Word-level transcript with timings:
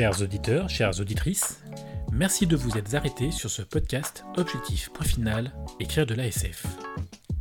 Chers 0.00 0.22
auditeurs, 0.22 0.70
chères 0.70 0.98
auditrices, 0.98 1.62
merci 2.10 2.46
de 2.46 2.56
vous 2.56 2.78
être 2.78 2.94
arrêtés 2.94 3.30
sur 3.30 3.50
ce 3.50 3.60
podcast 3.60 4.24
Objectif 4.38 4.88
Point 4.94 5.04
Final, 5.04 5.52
écrire 5.78 6.06
de 6.06 6.14
l'ASF. 6.14 6.66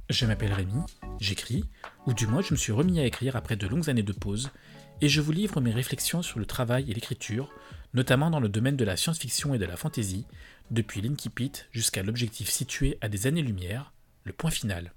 Je 0.09 0.25
m'appelle 0.25 0.51
Rémi, 0.51 0.81
j'écris, 1.21 1.63
ou 2.05 2.11
du 2.11 2.27
moins 2.27 2.41
je 2.41 2.51
me 2.51 2.57
suis 2.57 2.73
remis 2.73 2.99
à 2.99 3.05
écrire 3.05 3.37
après 3.37 3.55
de 3.55 3.65
longues 3.65 3.89
années 3.89 4.03
de 4.03 4.11
pause, 4.11 4.51
et 4.99 5.07
je 5.07 5.21
vous 5.21 5.31
livre 5.31 5.61
mes 5.61 5.71
réflexions 5.71 6.21
sur 6.21 6.37
le 6.37 6.45
travail 6.45 6.91
et 6.91 6.93
l'écriture, 6.93 7.49
notamment 7.93 8.29
dans 8.29 8.41
le 8.41 8.49
domaine 8.49 8.75
de 8.75 8.83
la 8.83 8.97
science-fiction 8.97 9.53
et 9.53 9.57
de 9.57 9.63
la 9.63 9.77
fantasy, 9.77 10.25
depuis 10.69 10.99
l'Inkipit 10.99 11.53
jusqu'à 11.71 12.03
l'objectif 12.03 12.49
situé 12.49 12.97
à 12.99 13.07
des 13.07 13.25
années-lumière, 13.25 13.93
le 14.25 14.33
point 14.33 14.51
final. 14.51 14.91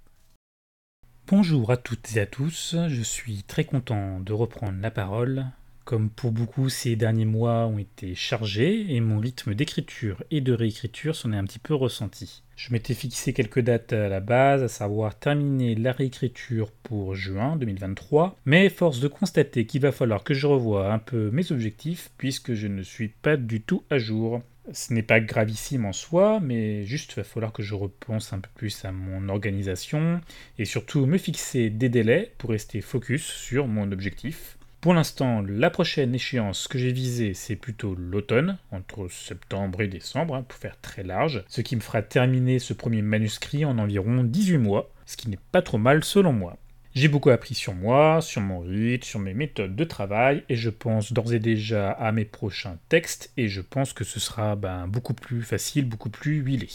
Bonjour 1.29 1.71
à 1.71 1.77
toutes 1.77 2.17
et 2.17 2.21
à 2.23 2.27
tous, 2.27 2.75
je 2.89 3.03
suis 3.03 3.45
très 3.45 3.65
content 3.65 4.19
de 4.19 4.33
reprendre 4.33 4.81
la 4.81 4.91
parole 4.91 5.47
comme 5.93 6.09
pour 6.09 6.33
beaucoup, 6.33 6.71
ces 6.71 6.97
derniers 6.97 7.27
mois 7.27 7.67
ont 7.67 7.77
été 7.77 8.15
chargés 8.15 8.87
et 8.95 9.01
mon 9.03 9.19
rythme 9.19 9.53
d'écriture 9.53 10.25
et 10.31 10.41
de 10.41 10.55
réécriture 10.55 11.15
s'en 11.15 11.35
est 11.35 11.37
un 11.37 11.45
petit 11.45 11.59
peu 11.59 11.75
ressenti. 11.75 12.43
Je 12.57 12.73
m'étais 12.73 12.95
fixé 12.95 13.35
quelques 13.35 13.61
dates 13.61 13.93
à 13.93 14.09
la 14.09 14.21
base, 14.21 14.63
à 14.63 14.69
savoir 14.69 15.19
terminer 15.19 15.75
la 15.75 15.93
réécriture 15.93 16.71
pour 16.83 17.15
juin 17.15 17.57
2023, 17.57 18.39
mais 18.47 18.71
force 18.71 19.01
de 19.01 19.09
constater 19.09 19.67
qu'il 19.67 19.83
va 19.83 19.93
falloir 19.93 20.25
que 20.25 20.33
je 20.33 20.47
revoie 20.47 20.91
un 20.91 20.99
peu 20.99 21.31
mes 21.31 21.53
objectifs 21.53 22.11
puisque 22.17 22.55
je 22.55 22.69
ne 22.69 22.83
suis 22.83 23.09
pas 23.09 23.37
du 23.37 23.61
tout 23.61 23.85
à 23.91 23.99
jour. 23.99 24.41
Ce 24.73 24.95
n'est 24.95 25.03
pas 25.03 25.21
gravissime 25.21 25.85
en 25.85 25.93
soi, 25.93 26.41
mais 26.41 26.87
juste 26.87 27.17
va 27.17 27.25
falloir 27.25 27.53
que 27.53 27.63
je 27.63 27.75
repense 27.75 28.33
un 28.33 28.39
peu 28.39 28.49
plus 28.55 28.87
à 28.87 28.93
mon 28.93 29.29
organisation 29.29 30.23
et 30.59 30.65
surtout 30.65 31.05
me 31.05 31.19
fixer 31.19 31.69
des 31.69 31.91
délais 31.91 32.33
pour 32.39 32.49
rester 32.49 32.81
focus 32.81 33.25
sur 33.27 33.67
mon 33.67 33.93
objectif. 33.93 34.57
Pour 34.83 34.95
l'instant, 34.95 35.45
la 35.47 35.71
prochaine 35.71 36.13
échéance 36.13 36.67
que 36.67 36.77
j'ai 36.77 36.91
visée, 36.91 37.35
c'est 37.35 37.55
plutôt 37.55 37.95
l'automne, 37.95 38.59
entre 38.73 39.07
septembre 39.09 39.81
et 39.81 39.87
décembre, 39.87 40.35
hein, 40.35 40.43
pour 40.43 40.59
faire 40.59 40.77
très 40.83 41.05
large, 41.05 41.45
ce 41.47 41.61
qui 41.61 41.77
me 41.77 41.81
fera 41.81 42.03
terminer 42.03 42.59
ce 42.59 42.73
premier 42.73 43.01
manuscrit 43.01 43.65
en 43.65 43.79
environ 43.79 44.25
18 44.25 44.59
mois, 44.59 44.91
ce 45.07 45.17
qui 45.17 45.29
n'est 45.29 45.39
pas 45.53 45.63
trop 45.63 45.79
mal 45.79 46.03
selon 46.03 46.33
moi. 46.33 46.57
J'ai 46.97 47.07
beaucoup 47.07 47.31
appris 47.31 47.55
sur 47.55 47.75
moi, 47.75 48.21
sur 48.23 48.41
mon 48.41 48.59
rythme, 48.59 49.05
sur 49.05 49.21
mes 49.21 49.35
méthodes 49.35 49.77
de 49.77 49.85
travail, 49.85 50.43
et 50.49 50.57
je 50.57 50.71
pense 50.71 51.13
d'ores 51.13 51.33
et 51.33 51.39
déjà 51.39 51.93
à 51.93 52.11
mes 52.11 52.25
prochains 52.25 52.77
textes, 52.89 53.31
et 53.37 53.47
je 53.47 53.61
pense 53.61 53.93
que 53.93 54.03
ce 54.03 54.19
sera 54.19 54.57
ben, 54.57 54.89
beaucoup 54.89 55.15
plus 55.15 55.43
facile, 55.43 55.85
beaucoup 55.85 56.11
plus 56.11 56.39
huilé. 56.39 56.69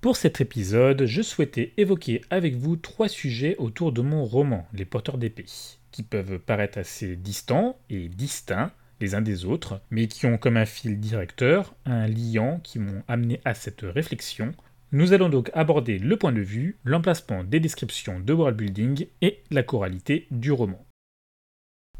Pour 0.00 0.16
cet 0.16 0.40
épisode, 0.40 1.04
je 1.04 1.20
souhaitais 1.20 1.74
évoquer 1.76 2.22
avec 2.30 2.56
vous 2.56 2.76
trois 2.76 3.10
sujets 3.10 3.56
autour 3.58 3.92
de 3.92 4.00
mon 4.00 4.24
roman, 4.24 4.66
Les 4.72 4.86
porteurs 4.86 5.18
d'épée 5.18 5.44
qui 5.90 6.02
peuvent 6.02 6.38
paraître 6.38 6.78
assez 6.78 7.16
distants 7.16 7.78
et 7.88 8.08
distincts 8.08 8.72
les 9.00 9.14
uns 9.14 9.22
des 9.22 9.44
autres, 9.44 9.80
mais 9.90 10.08
qui 10.08 10.26
ont 10.26 10.36
comme 10.36 10.56
un 10.56 10.66
fil 10.66 11.00
directeur 11.00 11.74
un 11.86 12.06
liant 12.06 12.60
qui 12.62 12.78
m'ont 12.78 13.02
amené 13.08 13.40
à 13.44 13.54
cette 13.54 13.82
réflexion. 13.82 14.52
Nous 14.92 15.12
allons 15.12 15.28
donc 15.28 15.50
aborder 15.54 15.98
le 15.98 16.16
point 16.16 16.32
de 16.32 16.40
vue, 16.40 16.78
l'emplacement 16.84 17.44
des 17.44 17.60
descriptions 17.60 18.20
de 18.20 18.32
world 18.32 18.56
building 18.56 19.06
et 19.22 19.42
la 19.50 19.62
choralité 19.62 20.26
du 20.30 20.52
roman. 20.52 20.84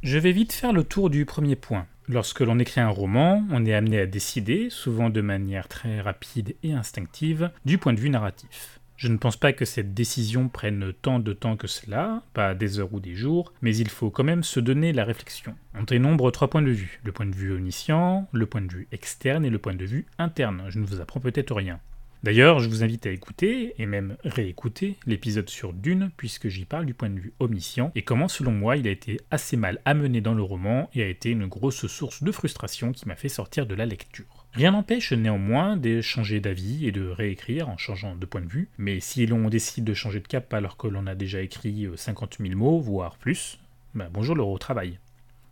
Je 0.03 0.19
vais 0.19 0.33
vite 0.33 0.53
faire 0.53 0.73
le 0.73 0.85
tour 0.85 1.11
du 1.11 1.25
premier 1.27 1.57
point. 1.57 1.87
Lorsque 2.09 2.41
l'on 2.41 2.59
écrit 2.59 2.81
un 2.81 2.89
roman, 2.89 3.45
on 3.51 3.65
est 3.65 3.75
amené 3.75 4.01
à 4.01 4.07
décider, 4.07 4.69
souvent 4.71 5.11
de 5.11 5.21
manière 5.21 5.69
très 5.69 6.01
rapide 6.01 6.57
et 6.63 6.73
instinctive, 6.73 7.51
du 7.65 7.79
point 7.79 7.93
de 7.93 8.01
vue 8.01 8.11
narratif. 8.11 8.80
Je 9.01 9.09
ne 9.09 9.17
pense 9.17 9.39
pas 9.39 9.55
que 9.55 9.65
cette 9.65 9.95
décision 9.95 10.51
prenne 10.51 10.93
tant 10.93 11.21
de 11.21 11.33
temps 11.33 11.57
que 11.57 11.67
cela, 11.67 12.23
pas 12.35 12.55
des 12.55 12.79
heures 12.79 12.93
ou 12.93 13.01
des 13.01 13.15
jours, 13.15 13.55
mais 13.63 13.75
il 13.75 13.89
faut 13.89 14.11
quand 14.11 14.25
même 14.25 14.43
se 14.43 14.61
donner 14.61 14.93
la 14.93 15.05
réflexion. 15.05 15.55
On 15.75 15.85
dénombre 15.85 16.31
trois 16.31 16.51
points 16.51 16.61
de 16.61 16.71
vue, 16.71 17.01
le 17.03 17.11
point 17.11 17.25
de 17.25 17.35
vue 17.35 17.55
omniscient, 17.55 18.29
le 18.31 18.45
point 18.45 18.61
de 18.61 18.71
vue 18.71 18.89
externe 18.93 19.47
et 19.47 19.49
le 19.49 19.59
point 19.59 19.73
de 19.73 19.87
vue 19.87 20.05
interne. 20.19 20.65
Je 20.69 20.79
ne 20.79 20.85
vous 20.85 21.01
apprends 21.01 21.19
peut-être 21.19 21.55
rien. 21.55 21.81
D'ailleurs, 22.25 22.61
je 22.61 22.69
vous 22.69 22.85
invite 22.85 23.07
à 23.07 23.11
écouter, 23.11 23.73
et 23.79 23.87
même 23.87 24.19
réécouter, 24.23 24.99
l'épisode 25.07 25.49
sur 25.49 25.73
Dune, 25.73 26.11
puisque 26.19 26.49
j'y 26.49 26.67
parle 26.67 26.85
du 26.85 26.93
point 26.93 27.09
de 27.09 27.21
vue 27.21 27.33
omniscient, 27.41 27.93
et 27.95 28.03
comment 28.03 28.29
selon 28.29 28.53
moi 28.53 28.77
il 28.77 28.87
a 28.87 28.91
été 28.91 29.19
assez 29.31 29.57
mal 29.57 29.81
amené 29.87 30.21
dans 30.21 30.35
le 30.35 30.43
roman, 30.43 30.91
et 30.93 31.03
a 31.03 31.09
été 31.09 31.31
une 31.31 31.47
grosse 31.47 31.87
source 31.87 32.23
de 32.23 32.33
frustration 32.33 32.93
qui 32.93 33.09
m'a 33.09 33.17
fait 33.17 33.31
sortir 33.31 33.65
de 33.65 33.75
la 33.75 33.87
lecture. 33.87 34.40
Rien 34.53 34.73
n'empêche 34.73 35.13
néanmoins 35.13 35.77
de 35.77 36.01
changer 36.01 36.41
d'avis 36.41 36.87
et 36.87 36.93
de 36.93 37.07
réécrire 37.07 37.69
en 37.69 37.77
changeant 37.77 38.17
de 38.17 38.27
point 38.27 38.41
de 38.41 38.49
vue, 38.49 38.69
mais 38.79 38.99
si 38.99 39.25
l'on 39.27 39.49
décide 39.49 39.85
de 39.85 39.95
changer 39.95 40.19
de 40.19 40.27
cap 40.27 40.53
alors 40.53 40.77
que 40.77 40.89
l'on 40.89 41.07
a 41.07 41.15
déjà 41.15 41.41
écrit 41.41 41.89
50 41.95 42.37
euh, 42.41 42.49
000 42.49 42.59
mots, 42.59 42.81
voire 42.81 43.17
plus, 43.17 43.61
ben 43.95 44.09
bonjour 44.13 44.35
le 44.35 44.43
retravail. 44.43 44.99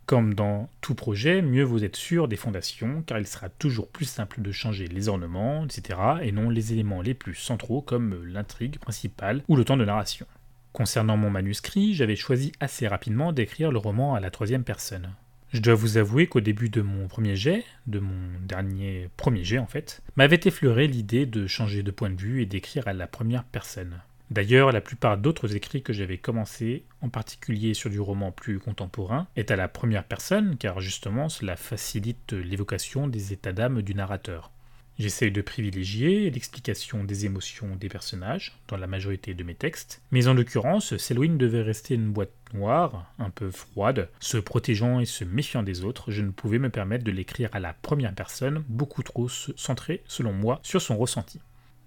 Comme 0.05 0.33
dans 0.33 0.69
tout 0.81 0.95
projet, 0.95 1.41
mieux 1.41 1.63
vous 1.63 1.85
êtes 1.85 1.95
sûr 1.95 2.27
des 2.27 2.35
fondations, 2.35 3.03
car 3.03 3.19
il 3.19 3.27
sera 3.27 3.47
toujours 3.47 3.87
plus 3.87 4.05
simple 4.05 4.41
de 4.41 4.51
changer 4.51 4.87
les 4.87 5.07
ornements, 5.07 5.65
etc., 5.65 5.99
et 6.21 6.31
non 6.31 6.49
les 6.49 6.73
éléments 6.73 7.01
les 7.01 7.13
plus 7.13 7.35
centraux 7.35 7.81
comme 7.81 8.25
l'intrigue 8.25 8.79
principale 8.79 9.43
ou 9.47 9.55
le 9.55 9.63
temps 9.63 9.77
de 9.77 9.85
narration. 9.85 10.25
Concernant 10.73 11.15
mon 11.15 11.29
manuscrit, 11.29 11.93
j'avais 11.93 12.15
choisi 12.15 12.51
assez 12.59 12.87
rapidement 12.87 13.31
d'écrire 13.31 13.71
le 13.71 13.77
roman 13.77 14.15
à 14.15 14.19
la 14.19 14.29
troisième 14.29 14.63
personne. 14.63 15.13
Je 15.51 15.61
dois 15.61 15.73
vous 15.73 15.97
avouer 15.97 16.27
qu'au 16.27 16.41
début 16.41 16.69
de 16.69 16.81
mon 16.81 17.07
premier 17.07 17.35
jet, 17.35 17.63
de 17.87 17.97
mon 17.97 18.39
dernier 18.41 19.09
premier 19.17 19.43
jet 19.43 19.57
en 19.57 19.65
fait, 19.65 20.01
m'avait 20.15 20.39
effleuré 20.43 20.85
l'idée 20.85 21.25
de 21.25 21.47
changer 21.47 21.81
de 21.81 21.89
point 21.89 22.11
de 22.11 22.21
vue 22.21 22.43
et 22.43 22.45
d'écrire 22.45 22.87
à 22.87 22.93
la 22.93 23.07
première 23.07 23.43
personne. 23.43 23.99
D'ailleurs, 24.29 24.71
la 24.71 24.79
plupart 24.79 25.17
d'autres 25.17 25.55
écrits 25.55 25.81
que 25.81 25.91
j'avais 25.91 26.19
commencé, 26.19 26.83
en 27.01 27.09
particulier 27.09 27.73
sur 27.73 27.89
du 27.89 27.99
roman 27.99 28.31
plus 28.31 28.59
contemporain, 28.59 29.27
est 29.35 29.49
à 29.49 29.55
la 29.55 29.67
première 29.67 30.03
personne 30.03 30.55
car 30.55 30.81
justement 30.81 31.29
cela 31.29 31.55
facilite 31.55 32.33
l'évocation 32.33 33.07
des 33.07 33.33
états 33.33 33.53
d'âme 33.53 33.81
du 33.81 33.95
narrateur. 33.95 34.51
J'essaye 34.99 35.31
de 35.31 35.41
privilégier 35.41 36.29
l'explication 36.29 37.05
des 37.05 37.25
émotions 37.25 37.77
des 37.77 37.87
personnages 37.87 38.59
dans 38.67 38.75
la 38.75 38.85
majorité 38.85 39.33
de 39.33 39.45
mes 39.45 39.55
textes, 39.55 40.01
mais 40.11 40.27
en 40.27 40.33
l'occurrence, 40.33 40.97
Selwyn 40.97 41.37
devait 41.37 41.61
rester 41.61 41.95
une 41.95 42.11
boîte 42.11 42.33
noire, 42.53 43.09
un 43.17 43.29
peu 43.29 43.49
froide, 43.49 44.09
se 44.19 44.35
protégeant 44.35 44.99
et 44.99 45.05
se 45.05 45.23
méfiant 45.23 45.63
des 45.63 45.85
autres, 45.85 46.11
je 46.11 46.21
ne 46.21 46.31
pouvais 46.31 46.59
me 46.59 46.69
permettre 46.69 47.05
de 47.05 47.11
l'écrire 47.11 47.49
à 47.53 47.61
la 47.61 47.71
première 47.71 48.13
personne, 48.13 48.65
beaucoup 48.67 49.01
trop 49.01 49.29
centré, 49.29 50.03
selon 50.05 50.33
moi, 50.33 50.59
sur 50.63 50.81
son 50.81 50.97
ressenti. 50.97 51.39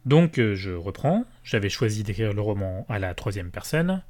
Donc 0.06 0.38
euh, 0.38 0.54
je 0.54 0.70
reprends, 0.70 1.26
j'avais 1.44 1.68
choisi 1.68 2.04
d'écrire 2.04 2.32
le 2.32 2.40
roman 2.40 2.86
à 2.88 2.98
la 2.98 3.12
troisième 3.12 3.50
personne, 3.50 4.02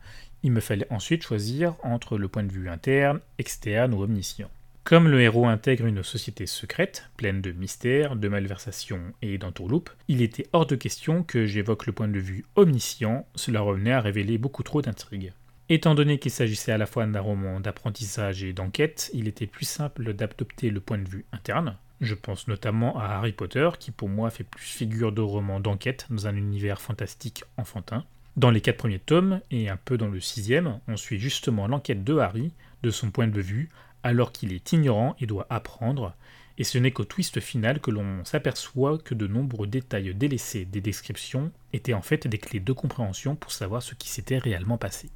il 0.44 0.52
me 0.52 0.60
fallait 0.60 0.86
ensuite 0.90 1.24
choisir 1.24 1.74
entre 1.82 2.18
le 2.18 2.28
point 2.28 2.44
de 2.44 2.52
vue 2.52 2.68
interne, 2.68 3.18
externe 3.38 3.94
ou 3.94 4.02
omniscient. 4.02 4.50
Comme 4.84 5.06
le 5.06 5.20
héros 5.20 5.46
intègre 5.46 5.86
une 5.86 6.02
société 6.02 6.46
secrète, 6.46 7.08
pleine 7.16 7.40
de 7.40 7.52
mystères, 7.52 8.16
de 8.16 8.28
malversations 8.28 9.12
et 9.22 9.38
d'entourloupes, 9.38 9.90
il 10.08 10.22
était 10.22 10.46
hors 10.52 10.66
de 10.66 10.74
question 10.74 11.22
que 11.22 11.46
j'évoque 11.46 11.86
le 11.86 11.92
point 11.92 12.08
de 12.08 12.18
vue 12.18 12.44
omniscient, 12.56 13.24
cela 13.36 13.60
revenait 13.60 13.92
à 13.92 14.00
révéler 14.00 14.38
beaucoup 14.38 14.64
trop 14.64 14.82
d'intrigues. 14.82 15.32
Étant 15.68 15.94
donné 15.94 16.18
qu'il 16.18 16.32
s'agissait 16.32 16.72
à 16.72 16.78
la 16.78 16.86
fois 16.86 17.06
d'un 17.06 17.20
roman 17.20 17.60
d'apprentissage 17.60 18.42
et 18.42 18.52
d'enquête, 18.52 19.08
il 19.14 19.28
était 19.28 19.46
plus 19.46 19.64
simple 19.64 20.14
d'adopter 20.14 20.68
le 20.70 20.80
point 20.80 20.98
de 20.98 21.08
vue 21.08 21.24
interne. 21.32 21.76
Je 22.00 22.14
pense 22.14 22.48
notamment 22.48 22.98
à 22.98 23.04
Harry 23.04 23.32
Potter, 23.32 23.68
qui 23.78 23.92
pour 23.92 24.08
moi 24.08 24.30
fait 24.30 24.42
plus 24.42 24.64
figure 24.64 25.12
de 25.12 25.20
roman 25.20 25.60
d'enquête 25.60 26.08
dans 26.10 26.26
un 26.26 26.34
univers 26.34 26.80
fantastique 26.80 27.44
enfantin. 27.56 28.04
Dans 28.36 28.50
les 28.50 28.60
quatre 28.60 28.78
premiers 28.78 28.98
tomes, 28.98 29.40
et 29.52 29.68
un 29.68 29.76
peu 29.76 29.96
dans 29.96 30.08
le 30.08 30.18
sixième, 30.18 30.80
on 30.88 30.96
suit 30.96 31.20
justement 31.20 31.68
l'enquête 31.68 32.02
de 32.02 32.18
Harry, 32.18 32.52
de 32.82 32.90
son 32.90 33.12
point 33.12 33.28
de 33.28 33.40
vue, 33.40 33.68
alors 34.02 34.32
qu'il 34.32 34.52
est 34.52 34.72
ignorant 34.72 35.16
et 35.20 35.26
doit 35.26 35.46
apprendre, 35.50 36.14
et 36.58 36.64
ce 36.64 36.78
n'est 36.78 36.90
qu'au 36.90 37.04
twist 37.04 37.40
final 37.40 37.80
que 37.80 37.90
l'on 37.90 38.24
s'aperçoit 38.24 38.98
que 38.98 39.14
de 39.14 39.26
nombreux 39.26 39.66
détails 39.66 40.14
délaissés 40.14 40.64
des 40.64 40.80
descriptions 40.80 41.50
étaient 41.72 41.94
en 41.94 42.02
fait 42.02 42.26
des 42.26 42.38
clés 42.38 42.60
de 42.60 42.72
compréhension 42.72 43.36
pour 43.36 43.52
savoir 43.52 43.82
ce 43.82 43.94
qui 43.94 44.08
s'était 44.08 44.38
réellement 44.38 44.78
passé. 44.78 45.10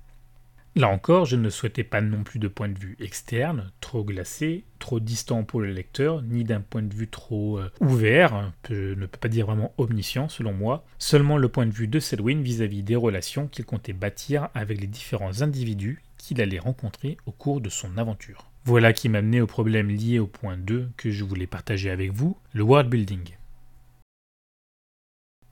Là 0.76 0.88
encore, 0.88 1.24
je 1.24 1.36
ne 1.36 1.48
souhaitais 1.48 1.84
pas 1.84 2.02
non 2.02 2.22
plus 2.22 2.38
de 2.38 2.48
point 2.48 2.68
de 2.68 2.78
vue 2.78 2.98
externe, 3.00 3.72
trop 3.80 4.04
glacé, 4.04 4.64
trop 4.78 5.00
distant 5.00 5.42
pour 5.42 5.62
le 5.62 5.72
lecteur, 5.72 6.20
ni 6.20 6.44
d'un 6.44 6.60
point 6.60 6.82
de 6.82 6.92
vue 6.92 7.08
trop 7.08 7.58
euh, 7.58 7.70
ouvert, 7.80 8.52
je 8.68 8.92
ne 8.92 9.06
peux 9.06 9.18
pas 9.18 9.28
dire 9.28 9.46
vraiment 9.46 9.72
omniscient 9.78 10.28
selon 10.28 10.52
moi, 10.52 10.84
seulement 10.98 11.38
le 11.38 11.48
point 11.48 11.64
de 11.64 11.72
vue 11.72 11.88
de 11.88 11.98
Selwyn 11.98 12.42
vis-à-vis 12.42 12.82
des 12.82 12.94
relations 12.94 13.48
qu'il 13.48 13.64
comptait 13.64 13.94
bâtir 13.94 14.50
avec 14.52 14.78
les 14.78 14.86
différents 14.86 15.40
individus 15.40 16.02
qu'il 16.18 16.42
allait 16.42 16.58
rencontrer 16.58 17.16
au 17.24 17.32
cours 17.32 17.62
de 17.62 17.70
son 17.70 17.96
aventure. 17.96 18.50
Voilà 18.66 18.92
qui 18.92 19.08
m'a 19.08 19.18
amené 19.18 19.40
au 19.40 19.46
problème 19.46 19.90
lié 19.90 20.18
au 20.18 20.26
point 20.26 20.56
2 20.56 20.88
que 20.96 21.12
je 21.12 21.22
voulais 21.22 21.46
partager 21.46 21.88
avec 21.88 22.10
vous, 22.10 22.36
le 22.52 22.64
world 22.64 22.90
building. 22.90 23.22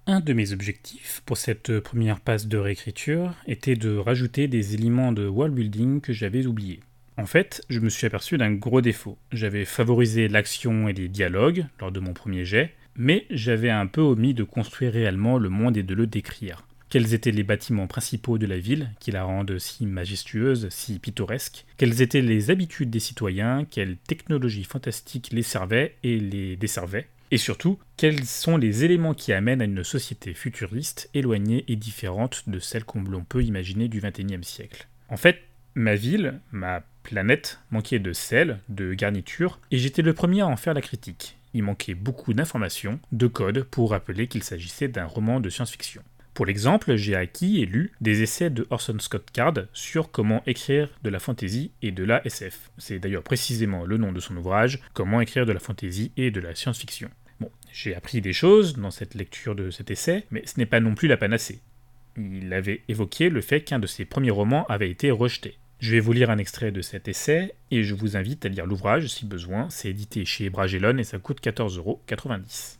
Un 0.08 0.18
de 0.18 0.32
mes 0.32 0.52
objectifs 0.52 1.22
pour 1.24 1.36
cette 1.36 1.78
première 1.78 2.18
passe 2.18 2.48
de 2.48 2.58
réécriture 2.58 3.32
était 3.46 3.76
de 3.76 3.96
rajouter 3.96 4.48
des 4.48 4.74
éléments 4.74 5.12
de 5.12 5.28
world 5.28 5.54
building 5.54 6.00
que 6.00 6.12
j'avais 6.12 6.46
oubliés. 6.46 6.80
En 7.16 7.26
fait, 7.26 7.64
je 7.68 7.78
me 7.78 7.88
suis 7.88 8.08
aperçu 8.08 8.36
d'un 8.36 8.52
gros 8.52 8.80
défaut. 8.80 9.16
J'avais 9.30 9.64
favorisé 9.64 10.26
l'action 10.26 10.88
et 10.88 10.92
les 10.92 11.06
dialogues 11.06 11.66
lors 11.78 11.92
de 11.92 12.00
mon 12.00 12.14
premier 12.14 12.44
jet, 12.44 12.74
mais 12.96 13.26
j'avais 13.30 13.70
un 13.70 13.86
peu 13.86 14.00
omis 14.00 14.34
de 14.34 14.42
construire 14.42 14.92
réellement 14.92 15.38
le 15.38 15.50
monde 15.50 15.76
et 15.76 15.84
de 15.84 15.94
le 15.94 16.08
décrire 16.08 16.66
quels 16.94 17.12
étaient 17.12 17.32
les 17.32 17.42
bâtiments 17.42 17.88
principaux 17.88 18.38
de 18.38 18.46
la 18.46 18.60
ville 18.60 18.92
qui 19.00 19.10
la 19.10 19.24
rendent 19.24 19.58
si 19.58 19.84
majestueuse, 19.84 20.68
si 20.70 21.00
pittoresque, 21.00 21.64
quelles 21.76 22.02
étaient 22.02 22.20
les 22.20 22.52
habitudes 22.52 22.90
des 22.90 23.00
citoyens, 23.00 23.64
quelles 23.68 23.96
technologies 23.96 24.62
fantastiques 24.62 25.30
les 25.32 25.42
servaient 25.42 25.96
et 26.04 26.20
les 26.20 26.54
desservaient, 26.54 27.08
et 27.32 27.36
surtout, 27.36 27.80
quels 27.96 28.24
sont 28.24 28.56
les 28.56 28.84
éléments 28.84 29.12
qui 29.12 29.32
amènent 29.32 29.60
à 29.60 29.64
une 29.64 29.82
société 29.82 30.34
futuriste, 30.34 31.10
éloignée 31.14 31.64
et 31.66 31.74
différente 31.74 32.44
de 32.46 32.60
celle 32.60 32.84
qu'on 32.84 33.02
peut 33.28 33.42
imaginer 33.42 33.88
du 33.88 34.00
XXIe 34.00 34.44
siècle? 34.44 34.86
En 35.08 35.16
fait, 35.16 35.40
ma 35.74 35.96
ville, 35.96 36.38
ma 36.52 36.84
planète, 37.02 37.58
manquait 37.72 37.98
de 37.98 38.12
sel, 38.12 38.60
de 38.68 38.94
garniture, 38.94 39.58
et 39.72 39.78
j'étais 39.78 40.02
le 40.02 40.12
premier 40.12 40.42
à 40.42 40.46
en 40.46 40.56
faire 40.56 40.74
la 40.74 40.80
critique 40.80 41.36
il 41.54 41.62
manquait 41.62 41.94
beaucoup 41.94 42.34
d'informations, 42.34 42.98
de 43.12 43.28
codes 43.28 43.62
pour 43.62 43.92
rappeler 43.92 44.26
qu'il 44.26 44.42
s'agissait 44.42 44.88
d'un 44.88 45.06
roman 45.06 45.40
de 45.40 45.48
science-fiction. 45.48 46.02
Pour 46.34 46.46
l'exemple, 46.46 46.96
j'ai 46.96 47.14
acquis 47.14 47.62
et 47.62 47.66
lu 47.66 47.92
des 48.00 48.22
essais 48.22 48.50
de 48.50 48.66
Orson 48.70 48.96
Scott 48.98 49.30
Card 49.32 49.54
sur 49.72 50.10
comment 50.10 50.42
écrire 50.46 50.90
de 51.04 51.10
la 51.10 51.20
fantasy 51.20 51.70
et 51.80 51.92
de 51.92 52.02
la 52.02 52.26
SF. 52.26 52.72
C'est 52.76 52.98
d'ailleurs 52.98 53.22
précisément 53.22 53.84
le 53.84 53.98
nom 53.98 54.10
de 54.10 54.18
son 54.18 54.36
ouvrage, 54.36 54.80
Comment 54.94 55.20
écrire 55.20 55.46
de 55.46 55.52
la 55.52 55.60
fantasy 55.60 56.10
et 56.16 56.32
de 56.32 56.40
la 56.40 56.56
science-fiction. 56.56 57.08
Bon, 57.38 57.50
j'ai 57.72 57.94
appris 57.94 58.20
des 58.20 58.32
choses 58.32 58.76
dans 58.76 58.90
cette 58.90 59.14
lecture 59.14 59.54
de 59.54 59.70
cet 59.70 59.92
essai, 59.92 60.24
mais 60.32 60.42
ce 60.44 60.58
n'est 60.58 60.66
pas 60.66 60.80
non 60.80 60.96
plus 60.96 61.06
la 61.06 61.16
panacée. 61.16 61.60
Il 62.16 62.52
avait 62.52 62.82
évoqué 62.88 63.28
le 63.28 63.40
fait 63.40 63.60
qu'un 63.60 63.78
de 63.78 63.86
ses 63.86 64.04
premiers 64.04 64.30
romans 64.30 64.66
avait 64.66 64.90
été 64.90 65.12
rejeté. 65.12 65.56
Je 65.78 65.92
vais 65.92 66.00
vous 66.00 66.12
lire 66.12 66.30
un 66.30 66.38
extrait 66.38 66.72
de 66.72 66.80
cet 66.80 67.06
essai 67.06 67.54
et 67.70 67.84
je 67.84 67.94
vous 67.94 68.16
invite 68.16 68.44
à 68.44 68.48
lire 68.48 68.66
l'ouvrage 68.66 69.06
si 69.06 69.24
besoin. 69.24 69.70
C'est 69.70 69.90
édité 69.90 70.24
chez 70.24 70.50
Bragellon 70.50 70.98
et 70.98 71.04
ça 71.04 71.18
coûte 71.18 71.40
14,90€. 71.40 72.78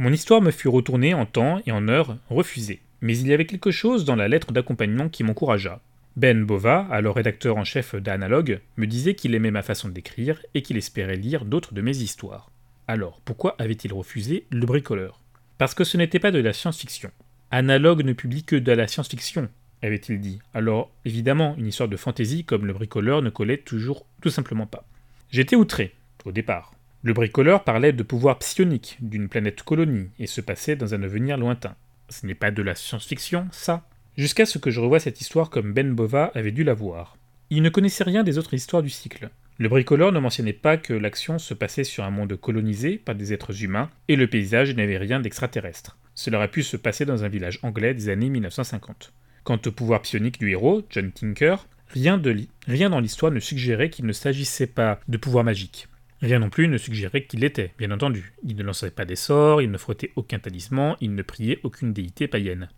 Mon 0.00 0.14
histoire 0.14 0.40
me 0.40 0.50
fut 0.50 0.68
retournée 0.68 1.12
en 1.12 1.26
temps 1.26 1.60
et 1.66 1.72
en 1.72 1.86
heure 1.86 2.16
refusée. 2.30 2.80
Mais 3.02 3.18
il 3.18 3.26
y 3.26 3.34
avait 3.34 3.44
quelque 3.44 3.70
chose 3.70 4.06
dans 4.06 4.16
la 4.16 4.28
lettre 4.28 4.50
d'accompagnement 4.50 5.10
qui 5.10 5.24
m'encouragea. 5.24 5.82
Ben 6.16 6.42
Bova, 6.42 6.86
alors 6.90 7.16
rédacteur 7.16 7.58
en 7.58 7.64
chef 7.64 7.94
d'Analogue, 7.94 8.60
me 8.78 8.86
disait 8.86 9.14
qu'il 9.14 9.34
aimait 9.34 9.50
ma 9.50 9.60
façon 9.60 9.90
d'écrire 9.90 10.40
et 10.54 10.62
qu'il 10.62 10.78
espérait 10.78 11.18
lire 11.18 11.44
d'autres 11.44 11.74
de 11.74 11.82
mes 11.82 11.98
histoires. 11.98 12.50
Alors, 12.88 13.20
pourquoi 13.26 13.56
avait-il 13.58 13.92
refusé 13.92 14.46
Le 14.48 14.64
Bricoleur? 14.64 15.20
Parce 15.58 15.74
que 15.74 15.84
ce 15.84 15.98
n'était 15.98 16.18
pas 16.18 16.30
de 16.30 16.38
la 16.38 16.54
science-fiction. 16.54 17.10
Analogue 17.50 18.02
ne 18.02 18.14
publie 18.14 18.44
que 18.44 18.56
de 18.56 18.72
la 18.72 18.88
science-fiction, 18.88 19.50
avait-il 19.82 20.18
dit. 20.18 20.38
Alors, 20.54 20.90
évidemment, 21.04 21.54
une 21.58 21.66
histoire 21.66 21.90
de 21.90 21.98
fantaisie 21.98 22.44
comme 22.44 22.64
le 22.64 22.72
bricoleur 22.72 23.20
ne 23.20 23.28
collait 23.28 23.58
toujours 23.58 24.06
tout 24.22 24.30
simplement 24.30 24.66
pas. 24.66 24.86
J'étais 25.30 25.56
outré, 25.56 25.94
au 26.24 26.32
départ. 26.32 26.72
Le 27.02 27.14
bricoleur 27.14 27.64
parlait 27.64 27.94
de 27.94 28.02
pouvoir 28.02 28.38
psionique 28.38 28.98
d'une 29.00 29.30
planète 29.30 29.62
colonie 29.62 30.10
et 30.18 30.26
se 30.26 30.42
passait 30.42 30.76
dans 30.76 30.92
un 30.92 31.02
avenir 31.02 31.38
lointain. 31.38 31.74
Ce 32.10 32.26
n'est 32.26 32.34
pas 32.34 32.50
de 32.50 32.62
la 32.62 32.74
science-fiction, 32.74 33.48
ça 33.52 33.88
Jusqu'à 34.18 34.44
ce 34.44 34.58
que 34.58 34.70
je 34.70 34.80
revoie 34.80 35.00
cette 35.00 35.22
histoire 35.22 35.48
comme 35.48 35.72
Ben 35.72 35.94
Bova 35.94 36.30
avait 36.34 36.50
dû 36.50 36.62
la 36.62 36.74
voir. 36.74 37.16
Il 37.48 37.62
ne 37.62 37.70
connaissait 37.70 38.04
rien 38.04 38.22
des 38.22 38.36
autres 38.36 38.52
histoires 38.52 38.82
du 38.82 38.90
cycle. 38.90 39.30
Le 39.56 39.70
bricoleur 39.70 40.12
ne 40.12 40.20
mentionnait 40.20 40.52
pas 40.52 40.76
que 40.76 40.92
l'action 40.92 41.38
se 41.38 41.54
passait 41.54 41.84
sur 41.84 42.04
un 42.04 42.10
monde 42.10 42.36
colonisé 42.36 42.98
par 42.98 43.14
des 43.14 43.32
êtres 43.32 43.64
humains 43.64 43.88
et 44.08 44.16
le 44.16 44.26
paysage 44.26 44.74
n'avait 44.76 44.98
rien 44.98 45.20
d'extraterrestre. 45.20 45.96
Cela 46.14 46.36
aurait 46.36 46.48
pu 46.48 46.62
se 46.62 46.76
passer 46.76 47.06
dans 47.06 47.24
un 47.24 47.28
village 47.28 47.60
anglais 47.62 47.94
des 47.94 48.10
années 48.10 48.28
1950. 48.28 49.14
Quant 49.44 49.58
au 49.64 49.72
pouvoir 49.72 50.02
psionique 50.02 50.38
du 50.38 50.50
héros, 50.50 50.82
John 50.90 51.10
Tinker, 51.12 51.66
rien, 51.88 52.20
rien 52.66 52.90
dans 52.90 53.00
l'histoire 53.00 53.32
ne 53.32 53.40
suggérait 53.40 53.88
qu'il 53.88 54.04
ne 54.04 54.12
s'agissait 54.12 54.66
pas 54.66 55.00
de 55.08 55.16
pouvoir 55.16 55.44
magique. 55.44 55.88
Rien 56.22 56.38
non 56.38 56.50
plus 56.50 56.68
ne 56.68 56.76
suggérait 56.76 57.24
qu'il 57.24 57.40
l'était, 57.40 57.72
bien 57.78 57.90
entendu. 57.90 58.34
Il 58.44 58.56
ne 58.56 58.62
lançait 58.62 58.90
pas 58.90 59.06
des 59.06 59.16
sorts, 59.16 59.62
il 59.62 59.70
ne 59.70 59.78
frottait 59.78 60.12
aucun 60.16 60.38
talisman, 60.38 60.96
il 61.00 61.14
ne 61.14 61.22
priait 61.22 61.60
aucune 61.62 61.92
déité 61.92 62.28
païenne. 62.28 62.68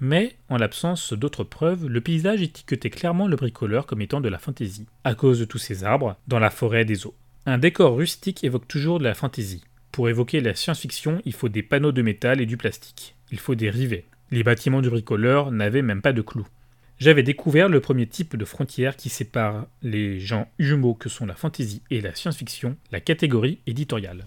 Mais, 0.00 0.34
en 0.48 0.56
l'absence 0.56 1.12
d'autres 1.12 1.44
preuves, 1.44 1.86
le 1.86 2.00
paysage 2.00 2.42
étiquetait 2.42 2.90
clairement 2.90 3.28
le 3.28 3.36
bricoleur 3.36 3.86
comme 3.86 4.02
étant 4.02 4.20
de 4.20 4.28
la 4.28 4.38
fantaisie, 4.38 4.86
à 5.04 5.14
cause 5.14 5.38
de 5.38 5.44
tous 5.44 5.58
ces 5.58 5.84
arbres, 5.84 6.16
dans 6.26 6.38
la 6.38 6.50
forêt 6.50 6.84
des 6.84 7.06
eaux. 7.06 7.14
Un 7.46 7.58
décor 7.58 7.96
rustique 7.96 8.44
évoque 8.44 8.68
toujours 8.68 8.98
de 8.98 9.04
la 9.04 9.14
fantaisie. 9.14 9.64
Pour 9.90 10.08
évoquer 10.08 10.40
la 10.40 10.54
science-fiction, 10.54 11.22
il 11.24 11.32
faut 11.32 11.48
des 11.48 11.62
panneaux 11.62 11.92
de 11.92 12.02
métal 12.02 12.40
et 12.40 12.46
du 12.46 12.56
plastique. 12.56 13.14
Il 13.30 13.38
faut 13.38 13.54
des 13.54 13.70
rivets. 13.70 14.04
Les 14.30 14.42
bâtiments 14.42 14.82
du 14.82 14.90
bricoleur 14.90 15.50
n'avaient 15.50 15.82
même 15.82 16.02
pas 16.02 16.12
de 16.12 16.22
clous. 16.22 16.48
J'avais 17.02 17.24
découvert 17.24 17.68
le 17.68 17.80
premier 17.80 18.06
type 18.06 18.36
de 18.36 18.44
frontière 18.44 18.94
qui 18.94 19.08
sépare 19.08 19.66
les 19.82 20.20
gens 20.20 20.46
jumeaux 20.60 20.94
que 20.94 21.08
sont 21.08 21.26
la 21.26 21.34
fantasy 21.34 21.82
et 21.90 22.00
la 22.00 22.14
science-fiction, 22.14 22.76
la 22.92 23.00
catégorie 23.00 23.58
éditoriale. 23.66 24.26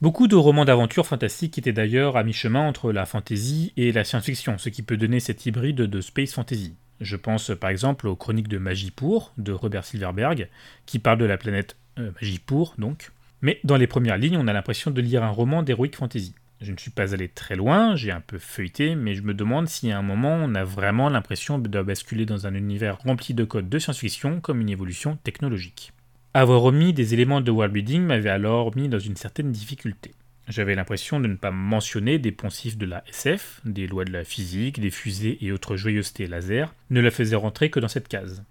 Beaucoup 0.00 0.26
de 0.26 0.36
romans 0.36 0.64
d'aventure 0.64 1.06
fantastique 1.06 1.58
étaient 1.58 1.74
d'ailleurs 1.74 2.16
à 2.16 2.24
mi-chemin 2.24 2.66
entre 2.66 2.92
la 2.92 3.04
fantasy 3.04 3.74
et 3.76 3.92
la 3.92 4.04
science-fiction, 4.04 4.56
ce 4.56 4.70
qui 4.70 4.80
peut 4.80 4.96
donner 4.96 5.20
cet 5.20 5.44
hybride 5.44 5.82
de 5.82 6.00
space 6.00 6.32
fantasy. 6.32 6.76
Je 7.02 7.16
pense 7.16 7.52
par 7.60 7.68
exemple 7.68 8.08
aux 8.08 8.16
Chroniques 8.16 8.48
de 8.48 8.56
Magipour 8.56 9.34
de 9.36 9.52
Robert 9.52 9.84
Silverberg, 9.84 10.48
qui 10.86 10.98
parle 10.98 11.18
de 11.18 11.26
la 11.26 11.36
planète 11.36 11.76
euh, 11.98 12.10
Magipour 12.22 12.74
donc. 12.78 13.10
Mais 13.42 13.60
dans 13.64 13.76
les 13.76 13.86
premières 13.86 14.16
lignes, 14.16 14.38
on 14.38 14.48
a 14.48 14.54
l'impression 14.54 14.90
de 14.90 15.02
lire 15.02 15.22
un 15.22 15.28
roman 15.28 15.62
d'heroic 15.62 15.94
fantasy. 15.94 16.34
Je 16.60 16.72
ne 16.72 16.78
suis 16.78 16.90
pas 16.90 17.12
allé 17.12 17.28
très 17.28 17.54
loin, 17.54 17.96
j'ai 17.96 18.10
un 18.10 18.22
peu 18.22 18.38
feuilleté, 18.38 18.94
mais 18.94 19.14
je 19.14 19.22
me 19.22 19.34
demande 19.34 19.68
si 19.68 19.90
à 19.90 19.98
un 19.98 20.02
moment 20.02 20.34
on 20.34 20.54
a 20.54 20.64
vraiment 20.64 21.10
l'impression 21.10 21.58
de 21.58 21.82
basculer 21.82 22.24
dans 22.24 22.46
un 22.46 22.54
univers 22.54 22.98
rempli 22.98 23.34
de 23.34 23.44
codes 23.44 23.68
de 23.68 23.78
science-fiction 23.78 24.40
comme 24.40 24.62
une 24.62 24.70
évolution 24.70 25.18
technologique. 25.22 25.92
Avoir 26.32 26.64
omis 26.64 26.94
des 26.94 27.12
éléments 27.12 27.42
de 27.42 27.50
worldbuilding 27.50 28.02
m'avait 28.02 28.30
alors 28.30 28.74
mis 28.74 28.88
dans 28.88 28.98
une 28.98 29.16
certaine 29.16 29.52
difficulté. 29.52 30.12
J'avais 30.48 30.74
l'impression 30.74 31.18
de 31.20 31.26
ne 31.26 31.34
pas 31.34 31.50
mentionner 31.50 32.18
des 32.18 32.32
poncifs 32.32 32.78
de 32.78 32.86
la 32.86 33.02
SF, 33.08 33.60
des 33.64 33.86
lois 33.86 34.04
de 34.04 34.12
la 34.12 34.24
physique, 34.24 34.80
des 34.80 34.90
fusées 34.90 35.38
et 35.44 35.52
autres 35.52 35.76
joyeusetés 35.76 36.26
laser, 36.26 36.72
ne 36.90 37.00
la 37.00 37.10
faisaient 37.10 37.36
rentrer 37.36 37.68
que 37.68 37.80
dans 37.80 37.88
cette 37.88 38.08
case. 38.08 38.44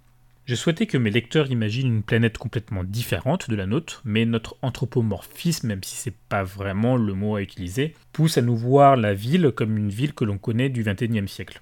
Je 0.46 0.54
souhaitais 0.54 0.86
que 0.86 1.00
mes 1.00 1.10
lecteurs 1.10 1.50
imaginent 1.50 1.88
une 1.88 2.04
planète 2.04 2.38
complètement 2.38 2.84
différente 2.84 3.50
de 3.50 3.56
la 3.56 3.66
nôtre, 3.66 4.04
mais 4.06 4.26
notre 4.26 4.58
anthropomorphisme, 4.62 5.68
même 5.68 5.84
si 5.84 5.96
c'est 5.96 6.16
pas 6.30 6.44
vraiment 6.44 6.98
le 6.98 7.16
mot 7.16 7.36
à 7.36 7.42
utiliser, 7.42 7.96
pousse 8.14 8.38
à 8.38 8.44
nous 8.44 8.56
voir 8.56 8.96
la 8.96 9.16
ville 9.16 9.52
comme 9.56 9.76
une 9.76 9.90
ville 9.90 10.14
que 10.14 10.24
l'on 10.24 10.38
connaît 10.38 10.70
du 10.70 10.84
XXIe 10.84 11.28
siècle. 11.28 11.62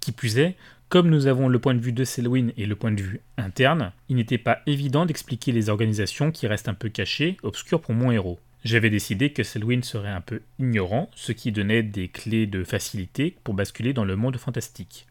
Qui 0.00 0.10
plus 0.10 0.38
est, 0.38 0.56
comme 0.88 1.10
nous 1.10 1.26
avons 1.26 1.48
le 1.48 1.58
point 1.58 1.74
de 1.74 1.80
vue 1.80 1.92
de 1.92 2.04
Selwyn 2.04 2.48
et 2.56 2.64
le 2.64 2.76
point 2.76 2.92
de 2.92 3.02
vue 3.02 3.20
interne, 3.36 3.92
il 4.08 4.16
n'était 4.16 4.38
pas 4.38 4.60
évident 4.66 5.04
d'expliquer 5.04 5.52
les 5.52 5.68
organisations 5.68 6.30
qui 6.30 6.46
restent 6.46 6.70
un 6.70 6.74
peu 6.74 6.88
cachées, 6.88 7.36
obscures 7.42 7.82
pour 7.82 7.94
mon 7.94 8.10
héros. 8.10 8.40
J'avais 8.64 8.88
décidé 8.88 9.32
que 9.34 9.42
Selwyn 9.42 9.82
serait 9.82 10.08
un 10.08 10.22
peu 10.22 10.40
ignorant, 10.58 11.10
ce 11.14 11.32
qui 11.32 11.52
donnait 11.52 11.82
des 11.82 12.08
clés 12.08 12.46
de 12.46 12.64
facilité 12.64 13.36
pour 13.44 13.52
basculer 13.52 13.92
dans 13.92 14.06
le 14.06 14.16
monde 14.16 14.38
fantastique. 14.38 15.06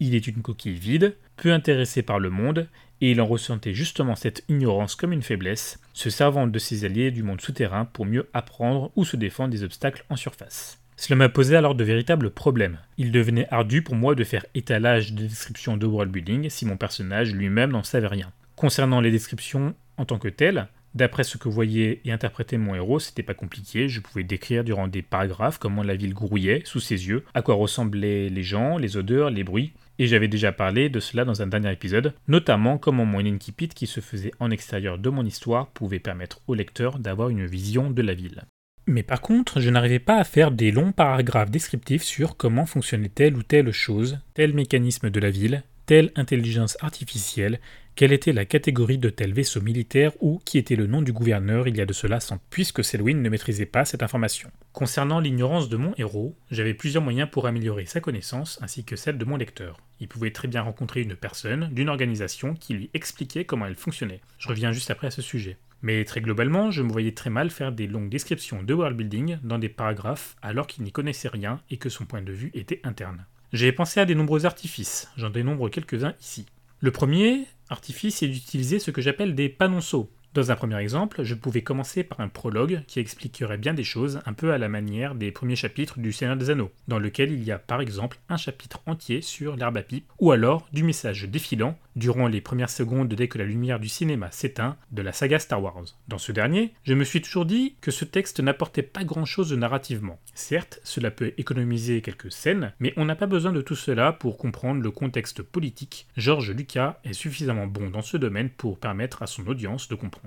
Il 0.00 0.14
est 0.14 0.26
une 0.26 0.42
coquille 0.42 0.74
vide, 0.74 1.14
peu 1.40 1.52
intéressé 1.52 2.02
par 2.02 2.18
le 2.18 2.28
monde, 2.28 2.68
et 3.00 3.12
il 3.12 3.20
en 3.20 3.26
ressentait 3.26 3.72
justement 3.72 4.14
cette 4.14 4.44
ignorance 4.48 4.94
comme 4.94 5.12
une 5.12 5.22
faiblesse, 5.22 5.80
se 5.94 6.10
servant 6.10 6.46
de 6.46 6.58
ses 6.58 6.84
alliés 6.84 7.10
du 7.10 7.22
monde 7.22 7.40
souterrain 7.40 7.86
pour 7.86 8.04
mieux 8.04 8.28
apprendre 8.34 8.92
ou 8.94 9.06
se 9.06 9.16
défendre 9.16 9.50
des 9.50 9.64
obstacles 9.64 10.04
en 10.10 10.16
surface. 10.16 10.78
Cela 10.96 11.16
m'a 11.16 11.30
posé 11.30 11.56
alors 11.56 11.74
de 11.74 11.82
véritables 11.82 12.30
problèmes. 12.30 12.78
Il 12.98 13.10
devenait 13.10 13.48
ardu 13.50 13.80
pour 13.80 13.94
moi 13.94 14.14
de 14.14 14.22
faire 14.22 14.44
étalage 14.54 15.14
des 15.14 15.28
descriptions 15.28 15.78
de 15.78 15.86
worldbuilding 15.86 16.50
si 16.50 16.66
mon 16.66 16.76
personnage 16.76 17.32
lui-même 17.32 17.70
n'en 17.70 17.82
savait 17.82 18.06
rien. 18.06 18.32
Concernant 18.54 19.00
les 19.00 19.10
descriptions 19.10 19.74
en 19.96 20.04
tant 20.04 20.18
que 20.18 20.28
telles, 20.28 20.68
D'après 20.92 21.22
ce 21.22 21.38
que 21.38 21.48
voyait 21.48 22.00
et 22.04 22.10
interprétait 22.10 22.58
mon 22.58 22.74
héros, 22.74 22.98
c'était 22.98 23.22
pas 23.22 23.34
compliqué, 23.34 23.88
je 23.88 24.00
pouvais 24.00 24.24
décrire 24.24 24.64
durant 24.64 24.88
des 24.88 25.02
paragraphes 25.02 25.58
comment 25.58 25.84
la 25.84 25.94
ville 25.94 26.14
grouillait 26.14 26.62
sous 26.64 26.80
ses 26.80 27.06
yeux, 27.06 27.24
à 27.32 27.42
quoi 27.42 27.54
ressemblaient 27.54 28.28
les 28.28 28.42
gens, 28.42 28.76
les 28.76 28.96
odeurs, 28.96 29.30
les 29.30 29.44
bruits, 29.44 29.72
et 30.00 30.06
j'avais 30.06 30.28
déjà 30.28 30.50
parlé 30.50 30.88
de 30.88 30.98
cela 30.98 31.26
dans 31.26 31.42
un 31.42 31.46
dernier 31.46 31.72
épisode, 31.72 32.14
notamment 32.26 32.78
comment 32.78 33.04
mon 33.04 33.20
incipit 33.20 33.68
qui 33.68 33.86
se 33.86 34.00
faisait 34.00 34.32
en 34.40 34.50
extérieur 34.50 34.96
de 34.96 35.10
mon 35.10 35.26
histoire 35.26 35.66
pouvait 35.68 35.98
permettre 35.98 36.40
au 36.46 36.54
lecteur 36.54 36.98
d'avoir 36.98 37.28
une 37.28 37.44
vision 37.44 37.90
de 37.90 38.00
la 38.00 38.14
ville. 38.14 38.44
Mais 38.86 39.02
par 39.02 39.20
contre, 39.20 39.60
je 39.60 39.68
n'arrivais 39.68 39.98
pas 39.98 40.16
à 40.16 40.24
faire 40.24 40.52
des 40.52 40.70
longs 40.70 40.92
paragraphes 40.92 41.50
descriptifs 41.50 42.02
sur 42.02 42.38
comment 42.38 42.64
fonctionnait 42.64 43.10
telle 43.10 43.36
ou 43.36 43.42
telle 43.42 43.72
chose, 43.72 44.18
tel 44.32 44.54
mécanisme 44.54 45.10
de 45.10 45.20
la 45.20 45.30
ville, 45.30 45.64
telle 45.90 46.12
intelligence 46.14 46.76
artificielle, 46.82 47.58
quelle 47.96 48.12
était 48.12 48.32
la 48.32 48.44
catégorie 48.44 48.96
de 48.96 49.10
tel 49.10 49.32
vaisseau 49.32 49.60
militaire 49.60 50.12
ou 50.20 50.40
qui 50.44 50.56
était 50.56 50.76
le 50.76 50.86
nom 50.86 51.02
du 51.02 51.12
gouverneur 51.12 51.66
il 51.66 51.76
y 51.76 51.80
a 51.80 51.84
de 51.84 51.92
cela 51.92 52.20
sans 52.20 52.38
puisque 52.48 52.84
Selwyn 52.84 53.20
ne 53.20 53.28
maîtrisait 53.28 53.66
pas 53.66 53.84
cette 53.84 54.04
information. 54.04 54.52
Concernant 54.72 55.18
l'ignorance 55.18 55.68
de 55.68 55.76
mon 55.76 55.92
héros, 55.98 56.36
j'avais 56.52 56.74
plusieurs 56.74 57.02
moyens 57.02 57.28
pour 57.28 57.48
améliorer 57.48 57.86
sa 57.86 57.98
connaissance 57.98 58.60
ainsi 58.62 58.84
que 58.84 58.94
celle 58.94 59.18
de 59.18 59.24
mon 59.24 59.36
lecteur. 59.36 59.78
Il 59.98 60.06
pouvait 60.06 60.30
très 60.30 60.46
bien 60.46 60.62
rencontrer 60.62 61.02
une 61.02 61.16
personne 61.16 61.68
d'une 61.72 61.88
organisation 61.88 62.54
qui 62.54 62.74
lui 62.74 62.90
expliquait 62.94 63.44
comment 63.44 63.66
elle 63.66 63.74
fonctionnait. 63.74 64.20
Je 64.38 64.46
reviens 64.46 64.70
juste 64.70 64.92
après 64.92 65.08
à 65.08 65.10
ce 65.10 65.22
sujet. 65.22 65.56
Mais 65.82 66.04
très 66.04 66.20
globalement, 66.20 66.70
je 66.70 66.82
me 66.82 66.92
voyais 66.92 67.14
très 67.14 67.30
mal 67.30 67.50
faire 67.50 67.72
des 67.72 67.88
longues 67.88 68.10
descriptions 68.10 68.62
de 68.62 68.74
worldbuilding 68.74 69.38
dans 69.42 69.58
des 69.58 69.68
paragraphes 69.68 70.36
alors 70.40 70.68
qu'il 70.68 70.84
n'y 70.84 70.92
connaissait 70.92 71.26
rien 71.26 71.60
et 71.68 71.78
que 71.78 71.88
son 71.88 72.04
point 72.04 72.22
de 72.22 72.32
vue 72.32 72.52
était 72.54 72.80
interne. 72.84 73.26
J'ai 73.52 73.72
pensé 73.72 73.98
à 73.98 74.04
des 74.04 74.14
nombreux 74.14 74.46
artifices, 74.46 75.08
j'en 75.16 75.30
dénombre 75.30 75.68
quelques-uns 75.68 76.14
ici. 76.20 76.46
Le 76.78 76.92
premier 76.92 77.46
artifice 77.68 78.22
est 78.22 78.28
d'utiliser 78.28 78.78
ce 78.78 78.92
que 78.92 79.02
j'appelle 79.02 79.34
des 79.34 79.48
panonceaux. 79.48 80.08
Dans 80.32 80.52
un 80.52 80.54
premier 80.54 80.76
exemple, 80.76 81.24
je 81.24 81.34
pouvais 81.34 81.62
commencer 81.62 82.04
par 82.04 82.20
un 82.20 82.28
prologue 82.28 82.82
qui 82.86 83.00
expliquerait 83.00 83.58
bien 83.58 83.74
des 83.74 83.82
choses 83.82 84.20
un 84.26 84.32
peu 84.32 84.52
à 84.52 84.58
la 84.58 84.68
manière 84.68 85.16
des 85.16 85.32
premiers 85.32 85.56
chapitres 85.56 85.98
du 85.98 86.12
Seigneur 86.12 86.36
des 86.36 86.50
Anneaux, 86.50 86.70
dans 86.86 87.00
lequel 87.00 87.32
il 87.32 87.42
y 87.42 87.50
a 87.50 87.58
par 87.58 87.80
exemple 87.80 88.20
un 88.28 88.36
chapitre 88.36 88.80
entier 88.86 89.22
sur 89.22 89.56
l'herbe 89.56 89.78
à 89.78 89.82
pipe, 89.82 90.06
ou 90.20 90.30
alors 90.30 90.68
du 90.72 90.84
message 90.84 91.24
défilant, 91.24 91.76
durant 91.96 92.28
les 92.28 92.40
premières 92.40 92.70
secondes 92.70 93.08
dès 93.08 93.26
que 93.26 93.38
la 93.38 93.44
lumière 93.44 93.80
du 93.80 93.88
cinéma 93.88 94.30
s'éteint, 94.30 94.76
de 94.92 95.02
la 95.02 95.12
saga 95.12 95.40
Star 95.40 95.60
Wars. 95.60 95.82
Dans 96.06 96.18
ce 96.18 96.30
dernier, 96.30 96.74
je 96.84 96.94
me 96.94 97.02
suis 97.02 97.22
toujours 97.22 97.44
dit 97.44 97.74
que 97.80 97.90
ce 97.90 98.04
texte 98.04 98.38
n'apportait 98.38 98.84
pas 98.84 99.02
grand-chose 99.02 99.52
narrativement. 99.52 100.20
Certes, 100.36 100.78
cela 100.84 101.10
peut 101.10 101.32
économiser 101.38 102.02
quelques 102.02 102.30
scènes, 102.30 102.72
mais 102.78 102.94
on 102.96 103.04
n'a 103.04 103.16
pas 103.16 103.26
besoin 103.26 103.50
de 103.50 103.62
tout 103.62 103.74
cela 103.74 104.12
pour 104.12 104.38
comprendre 104.38 104.80
le 104.80 104.92
contexte 104.92 105.42
politique. 105.42 106.06
George 106.16 106.52
Lucas 106.52 107.00
est 107.02 107.14
suffisamment 107.14 107.66
bon 107.66 107.90
dans 107.90 108.02
ce 108.02 108.16
domaine 108.16 108.50
pour 108.50 108.78
permettre 108.78 109.24
à 109.24 109.26
son 109.26 109.44
audience 109.48 109.88
de 109.88 109.96
comprendre. 109.96 110.19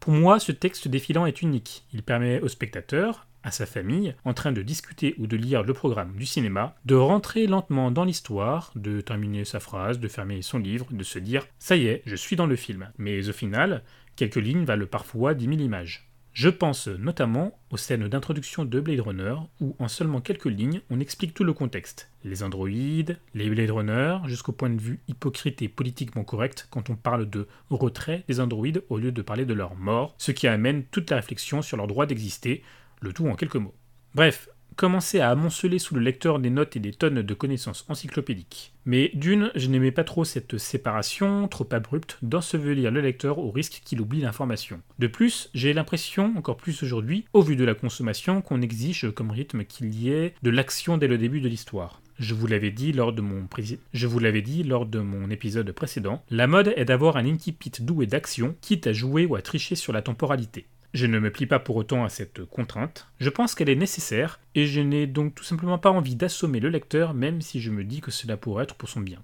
Pour 0.00 0.12
moi, 0.12 0.38
ce 0.38 0.52
texte 0.52 0.88
défilant 0.88 1.26
est 1.26 1.42
unique. 1.42 1.84
Il 1.92 2.02
permet 2.02 2.40
au 2.40 2.48
spectateur, 2.48 3.26
à 3.42 3.50
sa 3.50 3.66
famille, 3.66 4.14
en 4.24 4.34
train 4.34 4.52
de 4.52 4.62
discuter 4.62 5.14
ou 5.18 5.26
de 5.26 5.36
lire 5.36 5.62
le 5.62 5.72
programme 5.72 6.16
du 6.16 6.26
cinéma, 6.26 6.74
de 6.84 6.94
rentrer 6.94 7.46
lentement 7.46 7.90
dans 7.90 8.04
l'histoire, 8.04 8.72
de 8.74 9.00
terminer 9.00 9.44
sa 9.44 9.60
phrase, 9.60 9.98
de 9.98 10.08
fermer 10.08 10.42
son 10.42 10.58
livre, 10.58 10.86
de 10.90 11.04
se 11.04 11.18
dire⁇ 11.18 11.42
ça 11.58 11.76
y 11.76 11.86
est, 11.86 12.02
je 12.06 12.16
suis 12.16 12.36
dans 12.36 12.46
le 12.46 12.56
film⁇ 12.56 12.82
Mais 12.98 13.28
au 13.28 13.32
final, 13.32 13.82
quelques 14.16 14.36
lignes 14.36 14.64
valent 14.64 14.86
parfois 14.86 15.34
10 15.34 15.44
000 15.46 15.58
images. 15.60 16.07
Je 16.32 16.48
pense 16.48 16.86
notamment 16.86 17.58
aux 17.70 17.76
scènes 17.76 18.06
d'introduction 18.06 18.64
de 18.64 18.80
Blade 18.80 19.00
Runner 19.00 19.34
où 19.60 19.74
en 19.78 19.88
seulement 19.88 20.20
quelques 20.20 20.44
lignes 20.46 20.82
on 20.88 21.00
explique 21.00 21.34
tout 21.34 21.42
le 21.42 21.52
contexte. 21.52 22.10
Les 22.22 22.42
androïdes, 22.42 23.18
les 23.34 23.50
Blade 23.50 23.70
Runner, 23.70 24.18
jusqu'au 24.26 24.52
point 24.52 24.70
de 24.70 24.80
vue 24.80 25.00
hypocrite 25.08 25.62
et 25.62 25.68
politiquement 25.68 26.24
correct 26.24 26.68
quand 26.70 26.90
on 26.90 26.96
parle 26.96 27.28
de 27.28 27.48
retrait 27.70 28.24
des 28.28 28.40
androïdes 28.40 28.84
au 28.88 28.98
lieu 28.98 29.10
de 29.10 29.22
parler 29.22 29.46
de 29.46 29.54
leur 29.54 29.74
mort, 29.74 30.14
ce 30.18 30.30
qui 30.30 30.46
amène 30.46 30.84
toute 30.84 31.10
la 31.10 31.16
réflexion 31.16 31.60
sur 31.60 31.76
leur 31.76 31.88
droit 31.88 32.06
d'exister, 32.06 32.62
le 33.00 33.12
tout 33.12 33.26
en 33.26 33.34
quelques 33.34 33.56
mots. 33.56 33.74
Bref, 34.14 34.48
commencer 34.78 35.18
à 35.18 35.30
amonceler 35.30 35.80
sous 35.80 35.96
le 35.96 36.00
lecteur 36.00 36.38
des 36.38 36.50
notes 36.50 36.76
et 36.76 36.80
des 36.80 36.92
tonnes 36.92 37.22
de 37.22 37.34
connaissances 37.34 37.84
encyclopédiques. 37.88 38.72
Mais 38.86 39.10
d'une, 39.12 39.50
je 39.56 39.66
n'aimais 39.66 39.90
pas 39.90 40.04
trop 40.04 40.24
cette 40.24 40.56
séparation, 40.56 41.48
trop 41.48 41.66
abrupte, 41.72 42.16
d'ensevelir 42.22 42.92
le 42.92 43.00
lecteur 43.00 43.38
au 43.38 43.50
risque 43.50 43.82
qu'il 43.84 44.00
oublie 44.00 44.20
l'information. 44.20 44.80
De 45.00 45.08
plus, 45.08 45.50
j'ai 45.52 45.72
l'impression, 45.72 46.32
encore 46.36 46.56
plus 46.56 46.80
aujourd'hui, 46.84 47.24
au 47.32 47.42
vu 47.42 47.56
de 47.56 47.64
la 47.64 47.74
consommation, 47.74 48.40
qu'on 48.40 48.62
exige 48.62 49.10
comme 49.10 49.32
rythme 49.32 49.64
qu'il 49.64 49.92
y 49.92 50.10
ait 50.10 50.32
de 50.44 50.50
l'action 50.50 50.96
dès 50.96 51.08
le 51.08 51.18
début 51.18 51.40
de 51.40 51.48
l'histoire. 51.48 52.00
Je 52.20 52.34
vous 52.34 52.46
l'avais 52.46 52.70
dit 52.70 52.92
lors 52.92 53.12
de 53.12 53.20
mon 55.00 55.30
épisode 55.30 55.72
précédent, 55.72 56.22
la 56.30 56.46
mode 56.46 56.72
est 56.76 56.84
d'avoir 56.84 57.16
un 57.16 57.26
incipit 57.26 57.72
doux 57.80 58.02
et 58.02 58.06
d'action, 58.06 58.54
quitte 58.60 58.86
à 58.86 58.92
jouer 58.92 59.26
ou 59.26 59.34
à 59.34 59.42
tricher 59.42 59.74
sur 59.74 59.92
la 59.92 60.02
temporalité. 60.02 60.66
Je 60.94 61.06
ne 61.06 61.18
me 61.18 61.30
plie 61.30 61.46
pas 61.46 61.58
pour 61.58 61.76
autant 61.76 62.04
à 62.04 62.08
cette 62.08 62.44
contrainte, 62.46 63.08
je 63.20 63.28
pense 63.28 63.54
qu'elle 63.54 63.68
est 63.68 63.76
nécessaire, 63.76 64.40
et 64.54 64.66
je 64.66 64.80
n'ai 64.80 65.06
donc 65.06 65.34
tout 65.34 65.44
simplement 65.44 65.78
pas 65.78 65.90
envie 65.90 66.16
d'assommer 66.16 66.60
le 66.60 66.70
lecteur 66.70 67.12
même 67.12 67.42
si 67.42 67.60
je 67.60 67.70
me 67.70 67.84
dis 67.84 68.00
que 68.00 68.10
cela 68.10 68.36
pourrait 68.36 68.64
être 68.64 68.74
pour 68.74 68.88
son 68.88 69.00
bien. 69.00 69.22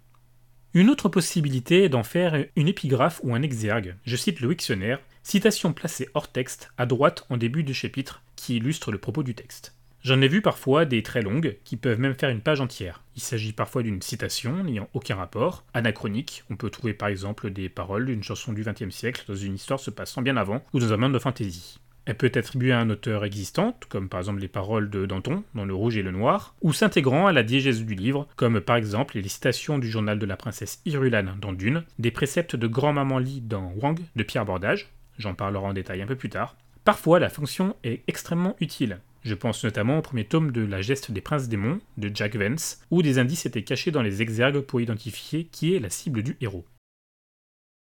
Une 0.74 0.90
autre 0.90 1.08
possibilité 1.08 1.84
est 1.84 1.88
d'en 1.88 2.02
faire 2.02 2.46
une 2.56 2.68
épigraphe 2.68 3.20
ou 3.22 3.34
un 3.34 3.42
exergue. 3.42 3.96
Je 4.04 4.16
cite 4.16 4.40
le 4.40 4.48
dictionnaire, 4.48 5.00
citation 5.22 5.72
placée 5.72 6.08
hors 6.14 6.30
texte, 6.30 6.70
à 6.76 6.84
droite 6.84 7.24
en 7.30 7.36
début 7.36 7.62
du 7.62 7.72
chapitre, 7.72 8.22
qui 8.34 8.56
illustre 8.56 8.90
le 8.90 8.98
propos 8.98 9.22
du 9.22 9.34
texte. 9.34 9.74
J'en 10.04 10.20
ai 10.20 10.28
vu 10.28 10.42
parfois 10.42 10.84
des 10.84 11.02
très 11.02 11.22
longues, 11.22 11.56
qui 11.64 11.78
peuvent 11.78 11.98
même 11.98 12.14
faire 12.14 12.28
une 12.28 12.42
page 12.42 12.60
entière. 12.60 13.02
Il 13.16 13.22
s'agit 13.22 13.54
parfois 13.54 13.82
d'une 13.82 14.02
citation 14.02 14.62
n'ayant 14.62 14.90
aucun 14.92 15.16
rapport, 15.16 15.64
anachronique, 15.72 16.44
on 16.50 16.56
peut 16.56 16.68
trouver 16.68 16.92
par 16.92 17.08
exemple 17.08 17.48
des 17.48 17.70
paroles 17.70 18.04
d'une 18.04 18.22
chanson 18.22 18.52
du 18.52 18.62
XXe 18.62 18.94
siècle 18.94 19.24
dans 19.26 19.34
une 19.34 19.54
histoire 19.54 19.80
se 19.80 19.90
passant 19.90 20.20
bien 20.20 20.36
avant, 20.36 20.62
ou 20.74 20.78
dans 20.78 20.92
un 20.92 20.98
monde 20.98 21.14
de 21.14 21.18
fantaisie. 21.18 21.80
Elle 22.04 22.18
peut 22.18 22.26
être 22.26 22.36
attribuée 22.36 22.72
à 22.72 22.80
un 22.80 22.90
auteur 22.90 23.24
existant, 23.24 23.78
comme 23.88 24.10
par 24.10 24.20
exemple 24.20 24.42
les 24.42 24.48
paroles 24.48 24.90
de 24.90 25.06
Danton 25.06 25.42
dans 25.54 25.64
Le 25.64 25.72
Rouge 25.72 25.96
et 25.96 26.02
le 26.02 26.10
Noir, 26.10 26.54
ou 26.60 26.74
s'intégrant 26.74 27.26
à 27.26 27.32
la 27.32 27.42
diégèse 27.42 27.82
du 27.82 27.94
livre, 27.94 28.28
comme 28.36 28.60
par 28.60 28.76
exemple 28.76 29.16
les 29.16 29.26
citations 29.26 29.78
du 29.78 29.90
journal 29.90 30.18
de 30.18 30.26
la 30.26 30.36
princesse 30.36 30.82
Irulan 30.84 31.36
dans 31.40 31.54
Dune, 31.54 31.82
des 31.98 32.10
préceptes 32.10 32.56
de 32.56 32.66
Grand-Maman 32.66 33.20
Lee 33.20 33.40
dans 33.40 33.72
Wang 33.80 33.98
de 34.14 34.22
Pierre 34.22 34.44
Bordage, 34.44 34.90
j'en 35.16 35.32
parlerai 35.32 35.64
en 35.64 35.72
détail 35.72 36.02
un 36.02 36.06
peu 36.06 36.16
plus 36.16 36.28
tard. 36.28 36.56
Parfois, 36.84 37.20
la 37.20 37.30
fonction 37.30 37.74
est 37.84 38.02
extrêmement 38.06 38.54
utile. 38.60 38.98
Je 39.24 39.34
pense 39.34 39.64
notamment 39.64 39.98
au 39.98 40.02
premier 40.02 40.26
tome 40.26 40.52
de 40.52 40.64
La 40.64 40.82
geste 40.82 41.10
des 41.10 41.22
princes 41.22 41.48
démons 41.48 41.80
de 41.96 42.10
Jack 42.14 42.36
Vance, 42.36 42.80
où 42.90 43.00
des 43.00 43.18
indices 43.18 43.46
étaient 43.46 43.64
cachés 43.64 43.90
dans 43.90 44.02
les 44.02 44.20
exergues 44.20 44.60
pour 44.60 44.82
identifier 44.82 45.46
qui 45.46 45.74
est 45.74 45.80
la 45.80 45.88
cible 45.88 46.22
du 46.22 46.36
héros. 46.42 46.66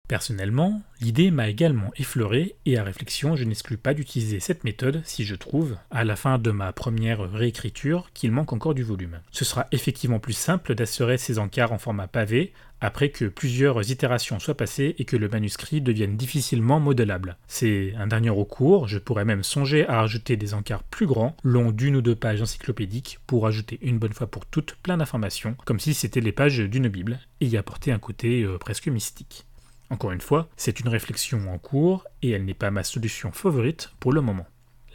Personnellement, 0.08 0.80
l'idée 1.02 1.30
m'a 1.30 1.50
également 1.50 1.90
effleuré 1.96 2.56
et 2.64 2.78
à 2.78 2.82
réflexion, 2.82 3.36
je 3.36 3.44
n'exclus 3.44 3.76
pas 3.76 3.92
d'utiliser 3.92 4.40
cette 4.40 4.64
méthode 4.64 5.02
si 5.04 5.22
je 5.22 5.34
trouve, 5.34 5.76
à 5.90 6.02
la 6.02 6.16
fin 6.16 6.38
de 6.38 6.50
ma 6.50 6.72
première 6.72 7.30
réécriture, 7.30 8.10
qu'il 8.14 8.32
manque 8.32 8.54
encore 8.54 8.72
du 8.72 8.82
volume. 8.82 9.20
Ce 9.30 9.44
sera 9.44 9.66
effectivement 9.70 10.18
plus 10.18 10.32
simple 10.32 10.74
d'assurer 10.74 11.18
ces 11.18 11.38
encarts 11.38 11.72
en 11.72 11.78
format 11.78 12.08
pavé 12.08 12.54
après 12.80 13.10
que 13.10 13.24
plusieurs 13.24 13.90
itérations 13.90 14.38
soient 14.38 14.56
passées 14.56 14.94
et 14.98 15.04
que 15.04 15.16
le 15.16 15.28
manuscrit 15.28 15.80
devienne 15.80 16.16
difficilement 16.16 16.80
modelable. 16.80 17.36
C'est 17.46 17.94
un 17.96 18.06
dernier 18.06 18.30
recours, 18.30 18.88
je 18.88 18.98
pourrais 18.98 19.24
même 19.24 19.42
songer 19.42 19.86
à 19.86 20.00
ajouter 20.00 20.36
des 20.36 20.54
encarts 20.54 20.84
plus 20.84 21.06
grands, 21.06 21.36
longs 21.42 21.72
d'une 21.72 21.96
ou 21.96 22.02
deux 22.02 22.16
pages 22.16 22.42
encyclopédiques, 22.42 23.18
pour 23.26 23.46
ajouter 23.46 23.78
une 23.82 23.98
bonne 23.98 24.12
fois 24.12 24.26
pour 24.26 24.46
toutes 24.46 24.76
plein 24.76 24.96
d'informations, 24.96 25.56
comme 25.64 25.80
si 25.80 25.94
c'était 25.94 26.20
les 26.20 26.32
pages 26.32 26.58
d'une 26.58 26.88
Bible, 26.88 27.18
et 27.40 27.46
y 27.46 27.56
apporter 27.56 27.92
un 27.92 27.98
côté 27.98 28.42
euh, 28.42 28.58
presque 28.58 28.88
mystique. 28.88 29.46
Encore 29.90 30.12
une 30.12 30.20
fois, 30.20 30.48
c'est 30.56 30.80
une 30.80 30.88
réflexion 30.88 31.50
en 31.52 31.58
cours 31.58 32.04
et 32.20 32.30
elle 32.30 32.44
n'est 32.44 32.54
pas 32.54 32.70
ma 32.70 32.84
solution 32.84 33.32
favorite 33.32 33.90
pour 34.00 34.12
le 34.12 34.20
moment. 34.20 34.46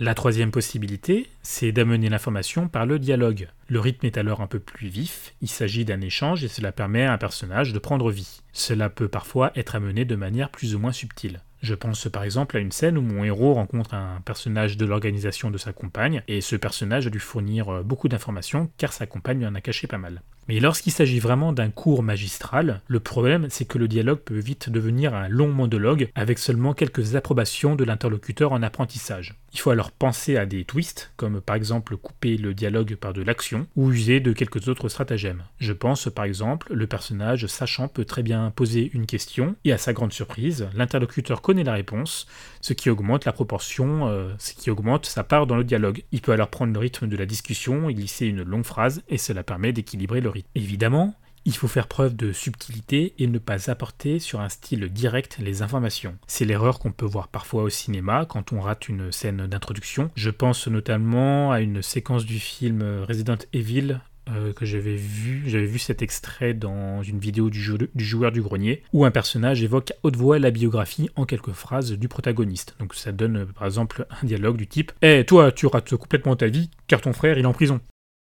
La 0.03 0.15
troisième 0.15 0.51
possibilité, 0.51 1.29
c'est 1.43 1.71
d'amener 1.71 2.09
l'information 2.09 2.67
par 2.67 2.85
le 2.85 2.99
dialogue. 2.99 3.47
Le 3.69 3.79
rythme 3.79 4.05
est 4.05 4.17
alors 4.17 4.41
un 4.41 4.47
peu 4.47 4.59
plus 4.59 4.89
vif, 4.89 5.33
il 5.39 5.47
s'agit 5.47 5.85
d'un 5.85 6.01
échange 6.01 6.43
et 6.43 6.49
cela 6.49 6.73
permet 6.73 7.05
à 7.05 7.13
un 7.13 7.17
personnage 7.17 7.71
de 7.71 7.79
prendre 7.79 8.11
vie. 8.11 8.41
Cela 8.51 8.89
peut 8.89 9.07
parfois 9.07 9.53
être 9.55 9.75
amené 9.75 10.03
de 10.03 10.17
manière 10.17 10.49
plus 10.49 10.75
ou 10.75 10.79
moins 10.79 10.91
subtile. 10.91 11.39
Je 11.61 11.73
pense 11.73 12.09
par 12.09 12.25
exemple 12.25 12.57
à 12.57 12.59
une 12.59 12.73
scène 12.73 12.97
où 12.97 13.01
mon 13.01 13.23
héros 13.23 13.53
rencontre 13.53 13.93
un 13.93 14.19
personnage 14.25 14.75
de 14.75 14.85
l'organisation 14.85 15.49
de 15.49 15.57
sa 15.57 15.71
compagne, 15.71 16.21
et 16.27 16.41
ce 16.41 16.57
personnage 16.57 17.05
va 17.05 17.09
lui 17.09 17.21
fournir 17.21 17.69
euh, 17.69 17.81
beaucoup 17.81 18.09
d'informations 18.09 18.69
car 18.77 18.91
sa 18.91 19.05
compagne 19.05 19.39
lui 19.39 19.47
en 19.47 19.55
a 19.55 19.61
caché 19.61 19.87
pas 19.87 19.97
mal. 19.97 20.21
Mais 20.47 20.59
lorsqu'il 20.59 20.91
s'agit 20.91 21.19
vraiment 21.19 21.53
d'un 21.53 21.69
cours 21.69 22.03
magistral, 22.03 22.81
le 22.87 22.99
problème 22.99 23.47
c'est 23.49 23.65
que 23.65 23.77
le 23.77 23.87
dialogue 23.87 24.19
peut 24.19 24.37
vite 24.37 24.69
devenir 24.69 25.13
un 25.13 25.29
long 25.29 25.47
monologue 25.47 26.09
avec 26.15 26.39
seulement 26.39 26.73
quelques 26.73 27.15
approbations 27.15 27.75
de 27.75 27.83
l'interlocuteur 27.83 28.51
en 28.51 28.61
apprentissage. 28.61 29.35
Il 29.53 29.59
faut 29.59 29.69
alors 29.69 29.91
penser 29.91 30.35
à 30.35 30.47
des 30.47 30.65
twists, 30.65 31.11
comme 31.15 31.39
par 31.39 31.55
exemple 31.55 31.95
couper 31.95 32.37
le 32.37 32.55
dialogue 32.55 32.95
par 32.95 33.13
de 33.13 33.21
l'action, 33.21 33.67
ou 33.75 33.91
user 33.91 34.19
de 34.19 34.33
quelques 34.33 34.67
autres 34.67 34.89
stratagèmes. 34.89 35.43
Je 35.59 35.73
pense 35.73 36.09
par 36.09 36.25
exemple, 36.25 36.73
le 36.73 36.87
personnage 36.87 37.45
sachant 37.45 37.87
peut 37.87 38.03
très 38.03 38.23
bien 38.23 38.51
poser 38.55 38.89
une 38.93 39.05
question, 39.05 39.55
et 39.63 39.71
à 39.71 39.77
sa 39.77 39.93
grande 39.93 40.11
surprise, 40.11 40.67
l'interlocuteur 40.73 41.41
connaît 41.41 41.63
la 41.63 41.73
réponse, 41.73 42.25
ce 42.61 42.73
qui 42.73 42.89
augmente 42.89 43.25
la 43.25 43.31
proportion, 43.31 44.07
euh, 44.07 44.29
ce 44.39 44.53
qui 44.53 44.71
augmente 44.71 45.05
sa 45.05 45.23
part 45.23 45.45
dans 45.45 45.55
le 45.55 45.63
dialogue. 45.63 46.03
Il 46.11 46.21
peut 46.21 46.31
alors 46.31 46.49
prendre 46.49 46.73
le 46.73 46.79
rythme 46.79 47.07
de 47.07 47.15
la 47.15 47.27
discussion 47.27 47.91
glisser 47.91 48.25
une 48.25 48.41
longue 48.41 48.65
phrase, 48.65 49.03
et 49.07 49.19
cela 49.19 49.43
permet 49.43 49.71
d'équilibrer 49.71 50.19
le 50.19 50.29
Évidemment, 50.55 51.15
il 51.45 51.55
faut 51.55 51.67
faire 51.67 51.87
preuve 51.87 52.15
de 52.15 52.31
subtilité 52.31 53.13
et 53.19 53.27
ne 53.27 53.37
pas 53.37 53.69
apporter 53.69 54.19
sur 54.19 54.39
un 54.39 54.49
style 54.49 54.87
direct 54.89 55.37
les 55.39 55.61
informations. 55.61 56.15
C'est 56.27 56.45
l'erreur 56.45 56.79
qu'on 56.79 56.91
peut 56.91 57.05
voir 57.05 57.27
parfois 57.27 57.63
au 57.63 57.69
cinéma 57.69 58.25
quand 58.27 58.53
on 58.53 58.61
rate 58.61 58.87
une 58.87 59.11
scène 59.11 59.47
d'introduction. 59.47 60.09
Je 60.15 60.29
pense 60.29 60.67
notamment 60.67 61.51
à 61.51 61.59
une 61.59 61.81
séquence 61.81 62.25
du 62.25 62.39
film 62.39 62.83
Resident 63.07 63.37
Evil 63.51 63.99
euh, 64.29 64.53
que 64.53 64.65
j'avais 64.65 64.95
vu. 64.95 65.43
J'avais 65.47 65.65
vu 65.65 65.79
cet 65.79 66.01
extrait 66.01 66.53
dans 66.53 67.03
une 67.03 67.19
vidéo 67.19 67.49
du, 67.49 67.61
joueur 67.61 68.31
du 68.31 68.41
grenier 68.41 68.81
où 68.93 69.03
un 69.03 69.11
personnage 69.11 69.61
évoque 69.63 69.91
à 69.91 69.95
haute 70.03 70.15
voix 70.15 70.39
la 70.39 70.49
biographie 70.49 71.09
en 71.17 71.25
quelques 71.25 71.51
phrases 71.51 71.91
du 71.91 72.07
protagoniste. 72.07 72.75
Donc 72.79 72.95
ça 72.95 73.11
donne 73.11 73.45
par 73.47 73.65
exemple 73.65 74.07
un 74.09 74.25
dialogue 74.25 74.55
du 74.55 74.67
type 74.67 74.93
Eh 75.01 75.25
toi 75.25 75.51
tu 75.51 75.67
rates 75.67 75.97
complètement 75.97 76.37
ta 76.37 76.47
vie 76.47 76.69
car 76.87 77.01
ton 77.01 77.11
frère 77.11 77.37
il 77.37 77.43
est 77.43 77.47
en 77.47 77.53
prison. 77.53 77.81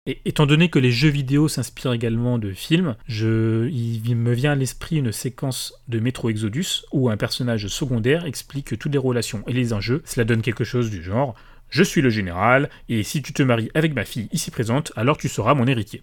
Et 0.08 0.22
étant 0.24 0.46
donné 0.46 0.70
que 0.70 0.78
les 0.78 0.90
jeux 0.90 1.10
vidéo 1.10 1.48
s'inspirent 1.48 1.92
également 1.92 2.38
de 2.38 2.50
films, 2.54 2.96
je, 3.06 3.68
il 3.68 4.16
me 4.16 4.32
vient 4.32 4.52
à 4.52 4.54
l'esprit 4.54 4.96
une 4.96 5.12
séquence 5.12 5.74
de 5.86 6.00
Metro 6.00 6.30
Exodus 6.30 6.86
où 6.92 7.10
un 7.10 7.18
personnage 7.18 7.66
secondaire 7.66 8.24
explique 8.24 8.78
toutes 8.78 8.90
les 8.90 8.96
relations 8.96 9.44
et 9.46 9.52
les 9.52 9.74
enjeux. 9.74 10.00
Cela 10.06 10.24
donne 10.24 10.40
quelque 10.40 10.64
chose 10.64 10.88
du 10.88 11.02
genre 11.02 11.34
Je 11.68 11.82
suis 11.82 12.00
le 12.00 12.08
général, 12.08 12.70
et 12.88 13.02
si 13.02 13.20
tu 13.20 13.34
te 13.34 13.42
maries 13.42 13.70
avec 13.74 13.94
ma 13.94 14.06
fille 14.06 14.30
ici 14.32 14.50
présente, 14.50 14.92
alors 14.96 15.18
tu 15.18 15.28
seras 15.28 15.52
mon 15.52 15.66
héritier. 15.66 16.02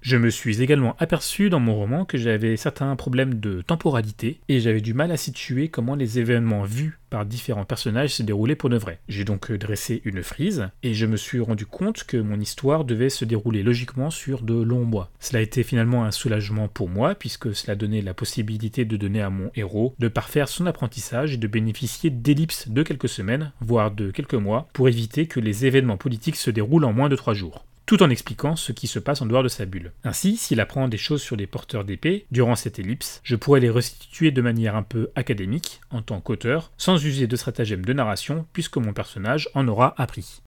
Je 0.00 0.16
me 0.16 0.30
suis 0.30 0.62
également 0.62 0.94
aperçu 1.00 1.50
dans 1.50 1.58
mon 1.58 1.74
roman 1.74 2.04
que 2.04 2.18
j'avais 2.18 2.56
certains 2.56 2.94
problèmes 2.94 3.34
de 3.34 3.62
temporalité 3.62 4.40
et 4.48 4.60
j'avais 4.60 4.80
du 4.80 4.94
mal 4.94 5.10
à 5.10 5.16
situer 5.16 5.68
comment 5.68 5.96
les 5.96 6.20
événements 6.20 6.62
vus 6.62 6.98
par 7.10 7.26
différents 7.26 7.64
personnages 7.64 8.14
se 8.14 8.22
déroulaient 8.22 8.54
pour 8.54 8.70
de 8.70 8.76
vrai. 8.76 9.00
J'ai 9.08 9.24
donc 9.24 9.50
dressé 9.50 10.00
une 10.04 10.22
frise 10.22 10.68
et 10.84 10.94
je 10.94 11.06
me 11.06 11.16
suis 11.16 11.40
rendu 11.40 11.66
compte 11.66 12.04
que 12.04 12.16
mon 12.16 12.38
histoire 12.38 12.84
devait 12.84 13.10
se 13.10 13.24
dérouler 13.24 13.64
logiquement 13.64 14.10
sur 14.10 14.42
de 14.42 14.54
longs 14.54 14.84
mois. 14.84 15.10
Cela 15.18 15.40
a 15.40 15.42
été 15.42 15.64
finalement 15.64 16.04
un 16.04 16.12
soulagement 16.12 16.68
pour 16.68 16.88
moi 16.88 17.16
puisque 17.16 17.54
cela 17.54 17.74
donnait 17.74 18.02
la 18.02 18.14
possibilité 18.14 18.84
de 18.84 18.96
donner 18.96 19.20
à 19.20 19.30
mon 19.30 19.50
héros 19.56 19.94
de 19.98 20.08
parfaire 20.08 20.48
son 20.48 20.66
apprentissage 20.66 21.34
et 21.34 21.38
de 21.38 21.46
bénéficier 21.48 22.10
d'ellipses 22.10 22.68
de 22.68 22.82
quelques 22.84 23.08
semaines, 23.08 23.52
voire 23.60 23.90
de 23.90 24.12
quelques 24.12 24.34
mois, 24.34 24.68
pour 24.72 24.88
éviter 24.88 25.26
que 25.26 25.40
les 25.40 25.66
événements 25.66 25.96
politiques 25.96 26.36
se 26.36 26.50
déroulent 26.50 26.84
en 26.84 26.92
moins 26.92 27.08
de 27.08 27.16
trois 27.16 27.34
jours 27.34 27.64
tout 27.88 28.02
en 28.02 28.10
expliquant 28.10 28.54
ce 28.54 28.72
qui 28.72 28.86
se 28.86 28.98
passe 28.98 29.22
en 29.22 29.26
dehors 29.26 29.42
de 29.42 29.48
sa 29.48 29.64
bulle. 29.64 29.92
Ainsi, 30.04 30.36
s'il 30.36 30.60
apprend 30.60 30.88
des 30.88 30.98
choses 30.98 31.22
sur 31.22 31.38
des 31.38 31.46
porteurs 31.46 31.84
d'épée 31.84 32.26
durant 32.30 32.54
cette 32.54 32.78
ellipse, 32.78 33.22
je 33.24 33.34
pourrais 33.34 33.60
les 33.60 33.70
restituer 33.70 34.30
de 34.30 34.42
manière 34.42 34.76
un 34.76 34.82
peu 34.82 35.08
académique, 35.14 35.80
en 35.90 36.02
tant 36.02 36.20
qu'auteur, 36.20 36.70
sans 36.76 37.02
user 37.02 37.26
de 37.26 37.36
stratagème 37.36 37.86
de 37.86 37.92
narration, 37.94 38.44
puisque 38.52 38.76
mon 38.76 38.92
personnage 38.92 39.48
en 39.54 39.66
aura 39.66 39.94
appris. 39.96 40.42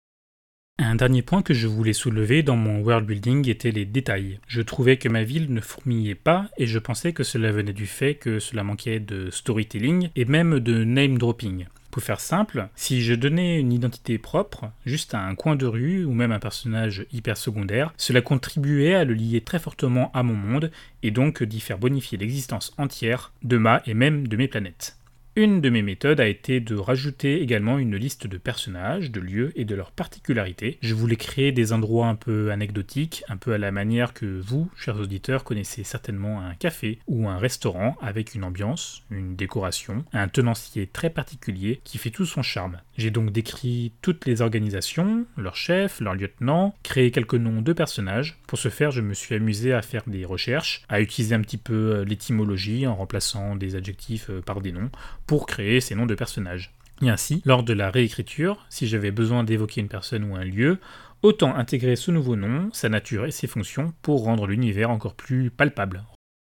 Un 0.78 0.95
dernier 0.95 1.21
point 1.21 1.43
que 1.43 1.52
je 1.52 1.66
voulais 1.66 1.93
soulever 1.93 2.43
dans 2.43 2.57
mon 2.57 2.81
world 2.81 3.07
building 3.07 3.47
était 3.50 3.71
les 3.71 3.85
détails. 3.85 4.40
Je 4.47 4.62
trouvais 4.62 4.97
que 4.97 5.11
ma 5.11 5.23
ville 5.23 5.52
ne 5.52 5.61
fourmillait 5.61 6.14
pas 6.14 6.49
et 6.57 6.66
je 6.66 6.78
pensais 6.78 7.12
que 7.12 7.23
cela 7.23 7.52
venait 7.52 7.75
du 7.75 7.87
fait 7.87 8.14
que 8.14 8.38
cela 8.38 8.64
manquait 8.64 9.00
de 9.00 9.31
storytelling 9.31 10.09
et 10.16 10.25
même 10.25 10.59
de 10.59 10.85
name 10.85 11.19
dropping. 11.19 11.66
Pour 11.97 12.03
faire 12.03 12.21
simple, 12.21 12.69
si 12.76 13.00
je 13.00 13.15
donnais 13.15 13.59
une 13.59 13.73
identité 13.73 14.19
propre, 14.19 14.71
juste 14.85 15.15
à 15.15 15.21
un 15.23 15.35
coin 15.35 15.57
de 15.57 15.65
rue 15.65 16.05
ou 16.05 16.12
même 16.12 16.31
un 16.31 16.38
personnage 16.38 17.07
hyper 17.11 17.38
secondaire, 17.38 17.95
cela 17.97 18.21
contribuait 18.21 18.95
à 18.95 19.05
le 19.05 19.15
lier 19.15 19.41
très 19.41 19.59
fortement 19.59 20.12
à 20.12 20.23
mon 20.23 20.35
monde 20.35 20.71
et 21.03 21.11
donc 21.11 21.43
d'y 21.43 21.59
faire 21.59 21.79
bonifier 21.79 22.19
l'existence 22.19 22.75
entière 22.76 23.33
de 23.45 23.57
ma 23.57 23.81
et 23.87 23.95
même 23.95 24.29
de 24.29 24.37
mes 24.37 24.47
planètes. 24.47 24.99
Une 25.38 25.61
de 25.61 25.69
mes 25.69 25.83
méthodes 25.83 26.19
a 26.19 26.28
été 26.28 26.61
de 26.61 26.75
rajouter 26.75 27.43
également 27.43 27.78
une 27.78 27.95
liste 27.97 28.26
de 28.26 28.38
personnages, 28.38 29.11
de 29.11 29.21
lieux 29.21 29.52
et 29.55 29.66
de 29.66 29.75
leurs 29.75 29.90
particularités. 29.90 30.78
Je 30.81 30.95
voulais 30.95 31.16
créer 31.16 31.52
des 31.52 31.75
endroits 31.75 32.07
un 32.07 32.14
peu 32.14 32.50
anecdotiques, 32.50 33.23
un 33.28 33.37
peu 33.37 33.52
à 33.52 33.59
la 33.59 33.71
manière 33.71 34.14
que 34.14 34.25
vous, 34.25 34.71
chers 34.78 34.99
auditeurs, 34.99 35.45
connaissez 35.45 35.85
certainement 35.85 36.40
un 36.40 36.55
café 36.55 37.00
ou 37.07 37.28
un 37.28 37.37
restaurant 37.37 37.99
avec 38.00 38.35
une 38.35 38.45
ambiance, 38.45 39.02
une 39.11 39.37
décoration, 39.37 40.07
un 40.14 40.28
tenancier 40.28 40.87
très 40.87 41.11
particulier 41.11 41.83
qui 41.85 41.99
fait 41.99 42.09
tout 42.09 42.25
son 42.25 42.40
charme. 42.40 42.81
J'ai 42.97 43.11
donc 43.11 43.31
décrit 43.31 43.93
toutes 44.00 44.25
les 44.25 44.40
organisations, 44.40 45.26
leurs 45.37 45.57
chefs, 45.57 46.00
leurs 46.00 46.14
lieutenants, 46.14 46.75
créé 46.83 47.11
quelques 47.11 47.35
noms 47.35 47.61
de 47.61 47.75
personnages. 47.75 48.38
Pour 48.47 48.59
ce 48.59 48.71
faire, 48.71 48.90
je 48.90 49.02
me 49.02 49.12
suis 49.12 49.35
amusé 49.35 49.75
à 49.75 49.83
faire 49.83 50.05
des 50.07 50.25
recherches, 50.25 50.83
à 50.88 51.02
utiliser 51.02 51.35
un 51.35 51.43
petit 51.43 51.59
peu 51.59 51.75
euh, 51.75 52.05
l'étymologie 52.07 52.87
en 52.87 52.95
remplaçant 52.95 53.55
des 53.55 53.76
adjectifs 53.76 54.31
euh, 54.31 54.40
par 54.40 54.62
des 54.62 54.73
noms 54.73 54.88
pour 55.26 55.47
créer 55.47 55.80
ces 55.80 55.95
noms 55.95 56.06
de 56.06 56.14
personnages. 56.14 56.73
Et 57.02 57.11
ainsi, 57.11 57.42
lors 57.45 57.62
de 57.62 57.73
la 57.73 57.90
réécriture, 57.90 58.64
si 58.71 58.87
j'avais 58.87 59.11
besoin 59.11 59.45
d'évoquer 59.45 59.80
une 59.80 59.88
personne 59.88 60.25
ou 60.25 60.35
un 60.35 60.45
lieu, 60.45 60.78
autant 61.23 61.54
intégrer 61.54 61.97
ce 61.97 62.11
nouveau 62.11 62.37
nom, 62.37 62.71
sa 62.73 62.88
nature 62.88 63.26
et 63.26 63.30
ses 63.30 63.47
fonctions 63.47 63.92
pour 64.02 64.25
rendre 64.25 64.47
l'univers 64.47 64.90
encore 64.90 65.14
plus 65.14 65.50
palpable. 65.50 66.04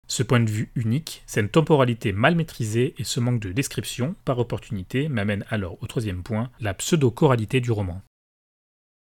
Ce 0.07 0.23
point 0.23 0.39
de 0.39 0.49
vue 0.49 0.71
unique, 0.75 1.21
cette 1.25 1.51
temporalité 1.51 2.13
mal 2.13 2.35
maîtrisée 2.35 2.95
et 2.97 3.03
ce 3.03 3.19
manque 3.19 3.41
de 3.41 3.51
description 3.51 4.15
par 4.23 4.39
opportunité 4.39 5.09
m'amène 5.09 5.43
alors 5.49 5.77
au 5.81 5.87
troisième 5.87 6.23
point, 6.23 6.49
la 6.61 6.73
pseudo-choralité 6.73 7.59
du 7.59 7.71
roman. 7.71 8.01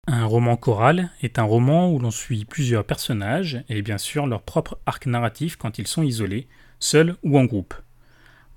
Un 0.09 0.25
roman 0.25 0.57
choral 0.57 1.11
est 1.21 1.39
un 1.39 1.45
roman 1.45 1.93
où 1.93 1.99
l'on 2.01 2.11
suit 2.11 2.45
plusieurs 2.45 2.85
personnages 2.85 3.63
et 3.69 3.83
bien 3.83 3.99
sûr 3.99 4.27
leur 4.27 4.43
propre 4.43 4.79
arc 4.87 5.07
narratif 5.07 5.57
quand 5.57 5.79
ils 5.79 5.87
sont 5.87 6.03
isolés, 6.03 6.49
seuls 6.81 7.17
ou 7.23 7.39
en 7.39 7.45
groupe. 7.45 7.75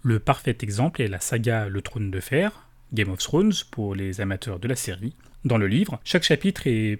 Le 0.01 0.19
parfait 0.19 0.55
exemple 0.61 1.01
est 1.01 1.09
la 1.09 1.19
saga 1.19 1.67
Le 1.67 1.81
Trône 1.81 2.09
de 2.09 2.21
Fer, 2.21 2.67
Game 2.93 3.09
of 3.09 3.19
Thrones 3.19 3.51
pour 3.69 3.95
les 3.95 4.21
amateurs 4.21 4.57
de 4.57 4.67
la 4.69 4.77
série. 4.77 5.13
Dans 5.43 5.57
le 5.57 5.67
livre, 5.67 5.99
chaque 6.05 6.23
chapitre 6.23 6.67
est 6.67 6.99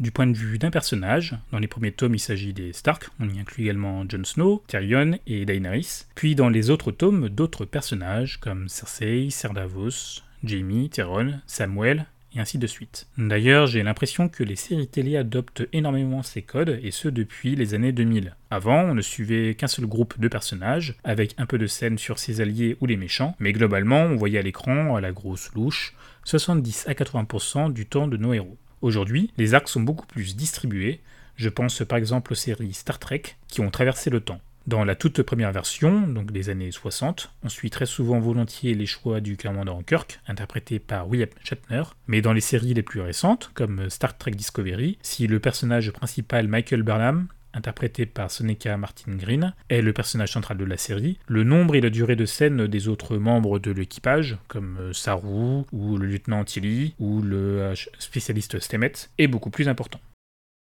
du 0.00 0.10
point 0.10 0.26
de 0.26 0.36
vue 0.36 0.58
d'un 0.58 0.70
personnage. 0.70 1.36
Dans 1.52 1.60
les 1.60 1.68
premiers 1.68 1.92
tomes, 1.92 2.16
il 2.16 2.20
s'agit 2.20 2.52
des 2.52 2.72
Stark, 2.72 3.10
on 3.20 3.28
y 3.28 3.38
inclut 3.38 3.64
également 3.64 4.04
Jon 4.08 4.24
Snow, 4.24 4.64
Tyrion 4.66 5.18
et 5.28 5.44
Daenerys. 5.44 6.04
Puis 6.16 6.34
dans 6.34 6.48
les 6.48 6.70
autres 6.70 6.90
tomes, 6.90 7.28
d'autres 7.28 7.64
personnages 7.64 8.40
comme 8.40 8.68
Cersei, 8.68 9.30
Ser 9.30 9.50
Davos, 9.54 10.22
Jaime, 10.42 10.88
Tyrion, 10.88 11.40
Samuel, 11.46 12.06
et 12.34 12.40
ainsi 12.40 12.58
de 12.58 12.66
suite. 12.66 13.08
D'ailleurs, 13.18 13.66
j'ai 13.66 13.82
l'impression 13.82 14.28
que 14.28 14.42
les 14.42 14.56
séries 14.56 14.88
télé 14.88 15.16
adoptent 15.16 15.66
énormément 15.72 16.22
ces 16.22 16.42
codes, 16.42 16.78
et 16.82 16.90
ce 16.90 17.08
depuis 17.08 17.56
les 17.56 17.74
années 17.74 17.92
2000. 17.92 18.36
Avant, 18.50 18.82
on 18.82 18.94
ne 18.94 19.02
suivait 19.02 19.54
qu'un 19.54 19.66
seul 19.66 19.86
groupe 19.86 20.18
de 20.18 20.28
personnages, 20.28 20.96
avec 21.04 21.34
un 21.38 21.46
peu 21.46 21.58
de 21.58 21.66
scène 21.66 21.98
sur 21.98 22.18
ses 22.18 22.40
alliés 22.40 22.76
ou 22.80 22.86
les 22.86 22.96
méchants, 22.96 23.36
mais 23.38 23.52
globalement, 23.52 24.02
on 24.02 24.16
voyait 24.16 24.38
à 24.38 24.42
l'écran, 24.42 24.96
à 24.96 25.00
la 25.00 25.12
grosse 25.12 25.52
louche, 25.54 25.94
70 26.24 26.86
à 26.88 26.92
80% 26.92 27.72
du 27.72 27.86
temps 27.86 28.08
de 28.08 28.16
nos 28.16 28.32
héros. 28.32 28.58
Aujourd'hui, 28.80 29.30
les 29.38 29.54
arcs 29.54 29.68
sont 29.68 29.80
beaucoup 29.80 30.06
plus 30.06 30.36
distribués, 30.36 31.00
je 31.36 31.48
pense 31.48 31.82
par 31.84 31.98
exemple 31.98 32.32
aux 32.32 32.36
séries 32.36 32.74
Star 32.74 32.98
Trek 32.98 33.22
qui 33.48 33.60
ont 33.60 33.70
traversé 33.70 34.10
le 34.10 34.20
temps. 34.20 34.40
Dans 34.68 34.84
la 34.84 34.94
toute 34.94 35.22
première 35.22 35.50
version, 35.50 36.06
donc 36.06 36.30
des 36.30 36.48
années 36.48 36.70
60, 36.70 37.34
on 37.42 37.48
suit 37.48 37.70
très 37.70 37.86
souvent 37.86 38.20
volontiers 38.20 38.74
les 38.74 38.86
choix 38.86 39.20
du 39.20 39.36
commandant 39.36 39.82
Kirk, 39.82 40.20
interprété 40.28 40.78
par 40.78 41.08
William 41.08 41.28
Shatner, 41.42 41.82
mais 42.06 42.20
dans 42.20 42.32
les 42.32 42.40
séries 42.40 42.72
les 42.72 42.84
plus 42.84 43.00
récentes, 43.00 43.50
comme 43.54 43.90
Star 43.90 44.16
Trek 44.16 44.30
Discovery, 44.30 44.98
si 45.02 45.26
le 45.26 45.40
personnage 45.40 45.90
principal 45.90 46.46
Michael 46.46 46.84
Burnham, 46.84 47.26
interprété 47.54 48.06
par 48.06 48.30
Soneca 48.30 48.76
Martin 48.76 49.16
Green, 49.16 49.52
est 49.68 49.82
le 49.82 49.92
personnage 49.92 50.32
central 50.32 50.58
de 50.58 50.64
la 50.64 50.76
série, 50.76 51.18
le 51.26 51.42
nombre 51.42 51.74
et 51.74 51.80
la 51.80 51.90
durée 51.90 52.16
de 52.16 52.24
scène 52.24 52.68
des 52.68 52.86
autres 52.86 53.16
membres 53.16 53.58
de 53.58 53.72
l'équipage, 53.72 54.38
comme 54.46 54.92
Saru, 54.92 55.64
ou 55.72 55.96
le 55.96 56.06
lieutenant 56.06 56.44
Tilly, 56.44 56.94
ou 57.00 57.20
le 57.20 57.62
euh, 57.62 57.74
spécialiste 57.98 58.60
Stemmet, 58.60 58.92
est 59.18 59.26
beaucoup 59.26 59.50
plus 59.50 59.68
important. 59.68 60.00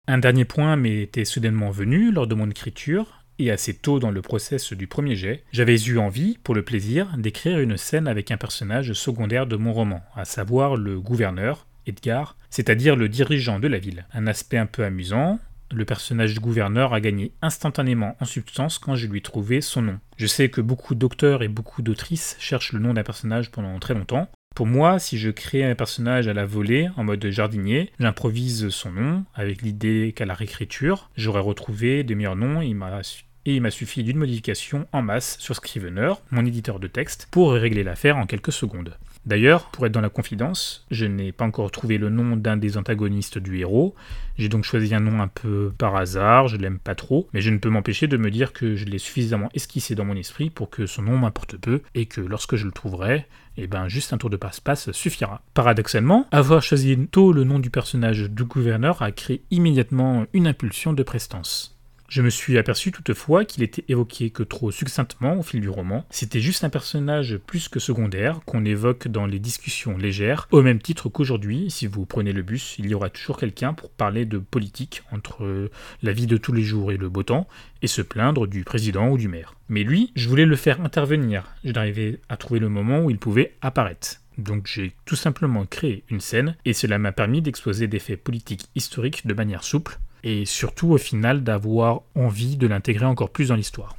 Un 0.08 0.18
dernier 0.18 0.46
point 0.46 0.76
m'était 0.76 1.26
soudainement 1.26 1.70
venu 1.70 2.12
lors 2.12 2.26
de 2.26 2.34
mon 2.34 2.50
écriture, 2.50 3.21
et 3.42 3.52
assez 3.52 3.74
tôt 3.74 4.00
dans 4.00 4.12
le 4.12 4.22
process 4.22 4.74
du 4.74 4.88
premier 4.88 5.16
jet, 5.16 5.44
j'avais 5.52 5.82
eu 5.82 5.98
envie, 5.98 6.38
pour 6.44 6.56
le 6.56 6.64
plaisir, 6.64 7.16
d'écrire 7.18 7.60
une 7.60 7.78
scène 7.78 8.08
avec 8.08 8.32
un 8.32 8.38
personnage 8.38 8.94
secondaire 8.94 9.48
de 9.48 9.56
mon 9.56 9.74
roman, 9.74 10.02
à 10.16 10.26
savoir 10.26 10.76
le 10.76 11.00
gouverneur, 11.00 11.68
Edgar, 11.88 12.38
c'est-à-dire 12.50 12.96
le 12.96 13.10
dirigeant 13.10 13.60
de 13.60 13.68
la 13.68 13.80
ville. 13.80 14.06
Un 14.14 14.28
aspect 14.28 14.58
un 14.58 14.66
peu 14.66 14.84
amusant, 14.84 15.40
le 15.74 15.86
personnage 15.86 16.34
du 16.34 16.40
gouverneur 16.40 16.94
a 16.94 17.02
gagné 17.02 17.32
instantanément 17.42 18.16
en 18.20 18.26
substance 18.26 18.78
quand 18.78 18.96
je 18.96 19.08
lui 19.08 19.20
ai 19.20 19.22
trouvé 19.22 19.62
son 19.62 19.82
nom. 19.82 20.00
Je 20.18 20.28
sais 20.28 20.50
que 20.50 20.62
beaucoup 20.62 20.96
d'auteurs 20.96 21.44
et 21.44 21.48
beaucoup 21.48 21.82
d'autrices 21.82 22.36
cherchent 22.40 22.74
le 22.74 22.80
nom 22.80 22.94
d'un 22.94 23.04
personnage 23.04 23.52
pendant 23.52 23.80
très 23.80 23.94
longtemps. 23.94 24.30
Pour 24.54 24.68
moi, 24.68 25.00
si 25.00 25.18
je 25.18 25.30
crée 25.30 25.64
un 25.64 25.76
personnage 25.76 26.28
à 26.28 26.34
la 26.34 26.46
volée, 26.46 26.90
en 26.98 27.06
mode 27.06 27.26
jardinier, 27.30 27.92
j'improvise 28.00 28.68
son 28.70 28.92
nom, 28.92 29.24
avec 29.34 29.62
l'idée 29.62 30.14
qu'à 30.14 30.26
la 30.26 30.34
réécriture, 30.34 31.10
j'aurais 31.16 31.40
retrouvé 31.40 32.04
des 32.04 32.16
meilleurs 32.16 32.36
noms, 32.36 32.62
il 32.62 32.76
m'a 32.76 33.02
et 33.46 33.56
il 33.56 33.62
m'a 33.62 33.72
suffi 33.72 34.04
d'une 34.04 34.18
modification 34.18 34.88
en 34.92 35.02
masse 35.02 35.38
sur 35.40 35.56
Scrivener, 35.56 36.14
mon 36.32 36.46
éditeur 36.46 36.80
de 36.80 36.88
texte, 36.88 37.28
pour 37.32 37.52
régler 37.54 37.84
l'affaire 37.84 38.18
en 38.18 38.26
quelques 38.26 38.52
secondes. 38.52 38.98
D'ailleurs, 39.26 39.66
pour 39.70 39.86
être 39.86 39.92
dans 39.92 40.02
la 40.02 40.10
confidence, 40.10 40.86
je 40.90 41.06
n'ai 41.06 41.32
pas 41.32 41.46
encore 41.46 41.70
trouvé 41.70 42.00
le 42.00 42.10
nom 42.10 42.36
d'un 42.36 42.58
des 42.58 42.78
antagonistes 42.78 43.38
du 43.38 43.60
héros, 43.60 43.94
j'ai 44.38 44.50
donc 44.50 44.64
choisi 44.64 44.96
un 44.96 45.00
nom 45.00 45.22
un 45.22 45.28
peu 45.28 45.72
par 45.78 45.96
hasard, 45.96 46.48
je 46.48 46.58
l'aime 46.58 46.80
pas 46.80 46.96
trop, 46.96 47.30
mais 47.32 47.42
je 47.42 47.52
ne 47.52 47.60
peux 47.60 47.70
m'empêcher 47.70 48.08
de 48.08 48.18
me 48.18 48.32
dire 48.32 48.52
que 48.52 48.76
je 48.76 48.86
l'ai 48.86 48.98
suffisamment 48.98 49.50
esquissé 49.54 49.94
dans 49.94 50.06
mon 50.06 50.16
esprit 50.16 50.50
pour 50.50 50.72
que 50.72 50.88
son 50.88 51.04
nom 51.04 51.20
m'importe 51.20 51.58
peu, 51.58 51.82
et 51.94 52.08
que 52.08 52.22
lorsque 52.22 52.56
je 52.56 52.66
le 52.66 52.72
trouverai, 52.72 53.28
eh 53.58 53.68
ben 53.68 53.88
juste 53.88 54.12
un 54.12 54.18
tour 54.18 54.32
de 54.32 54.38
passe-passe 54.38 54.92
suffira. 54.92 55.44
Paradoxalement, 55.54 56.28
avoir 56.32 56.64
choisi 56.64 56.98
tôt 57.12 57.32
le 57.32 57.44
nom 57.44 57.60
du 57.60 57.70
personnage 57.70 58.30
du 58.30 58.46
gouverneur 58.46 59.04
a 59.04 59.12
créé 59.12 59.44
immédiatement 59.52 60.26
une 60.34 60.48
impulsion 60.48 60.94
de 60.94 61.04
prestance. 61.04 61.78
Je 62.12 62.22
me 62.22 62.30
suis 62.30 62.58
aperçu 62.58 62.92
toutefois 62.92 63.46
qu'il 63.46 63.64
était 63.64 63.86
évoqué 63.88 64.32
que 64.32 64.44
trop 64.44 64.70
succinctement 64.70 65.40
au 65.40 65.44
fil 65.44 65.62
du 65.62 65.70
roman. 65.70 66.06
C'était 66.10 66.42
juste 66.42 66.66
un 66.66 66.70
personnage 66.70 67.38
plus 67.38 67.70
que 67.70 67.80
secondaire 67.80 68.42
qu'on 68.46 68.66
évoque 68.66 69.08
dans 69.08 69.26
les 69.26 69.40
discussions 69.40 69.96
légères, 69.96 70.50
au 70.52 70.62
même 70.62 70.82
titre 70.82 71.08
qu'aujourd'hui, 71.08 71.72
si 71.72 71.88
vous 71.88 72.06
prenez 72.06 72.34
le 72.34 72.42
bus, 72.42 72.76
il 72.80 72.88
y 72.88 72.94
aura 72.94 73.10
toujours 73.10 73.38
quelqu'un 73.38 73.74
pour 73.74 73.92
parler 73.92 74.26
de 74.26 74.40
politique 74.40 75.04
entre 75.14 75.72
la 76.04 76.12
vie 76.12 76.28
de 76.28 76.36
tous 76.36 76.52
les 76.52 76.64
jours 76.64 76.92
et 76.92 76.98
le 76.98 77.08
beau 77.08 77.24
temps, 77.24 77.48
et 77.82 77.88
se 77.88 78.02
plaindre 78.02 78.46
du 78.46 78.66
président 78.66 79.08
ou 79.08 79.18
du 79.18 79.30
maire. 79.30 79.56
Mais 79.70 79.84
lui, 79.84 80.12
je 80.18 80.28
voulais 80.28 80.46
le 80.46 80.58
faire 80.58 80.82
intervenir. 80.82 81.56
Je 81.64 81.72
n'arrivais 81.72 82.20
à 82.28 82.36
trouver 82.36 82.60
le 82.60 82.68
moment 82.68 83.04
où 83.04 83.10
il 83.10 83.20
pouvait 83.20 83.56
apparaître. 83.62 84.18
Donc 84.38 84.68
j'ai 84.68 84.92
tout 85.06 85.16
simplement 85.16 85.66
créé 85.66 86.04
une 86.10 86.20
scène, 86.20 86.58
et 86.66 86.74
cela 86.74 86.98
m'a 86.98 87.14
permis 87.14 87.42
d'exposer 87.42 87.88
des 87.88 88.00
faits 88.00 88.22
politiques 88.22 88.68
historiques 88.76 89.26
de 89.26 89.34
manière 89.34 89.64
souple, 89.64 89.98
et 90.24 90.46
surtout 90.46 90.92
au 90.92 90.98
final 90.98 91.44
d'avoir 91.44 92.02
envie 92.16 92.58
de 92.58 92.68
l'intégrer 92.68 93.06
encore 93.06 93.30
plus 93.30 93.50
dans 93.50 93.56
l'histoire. 93.56 93.96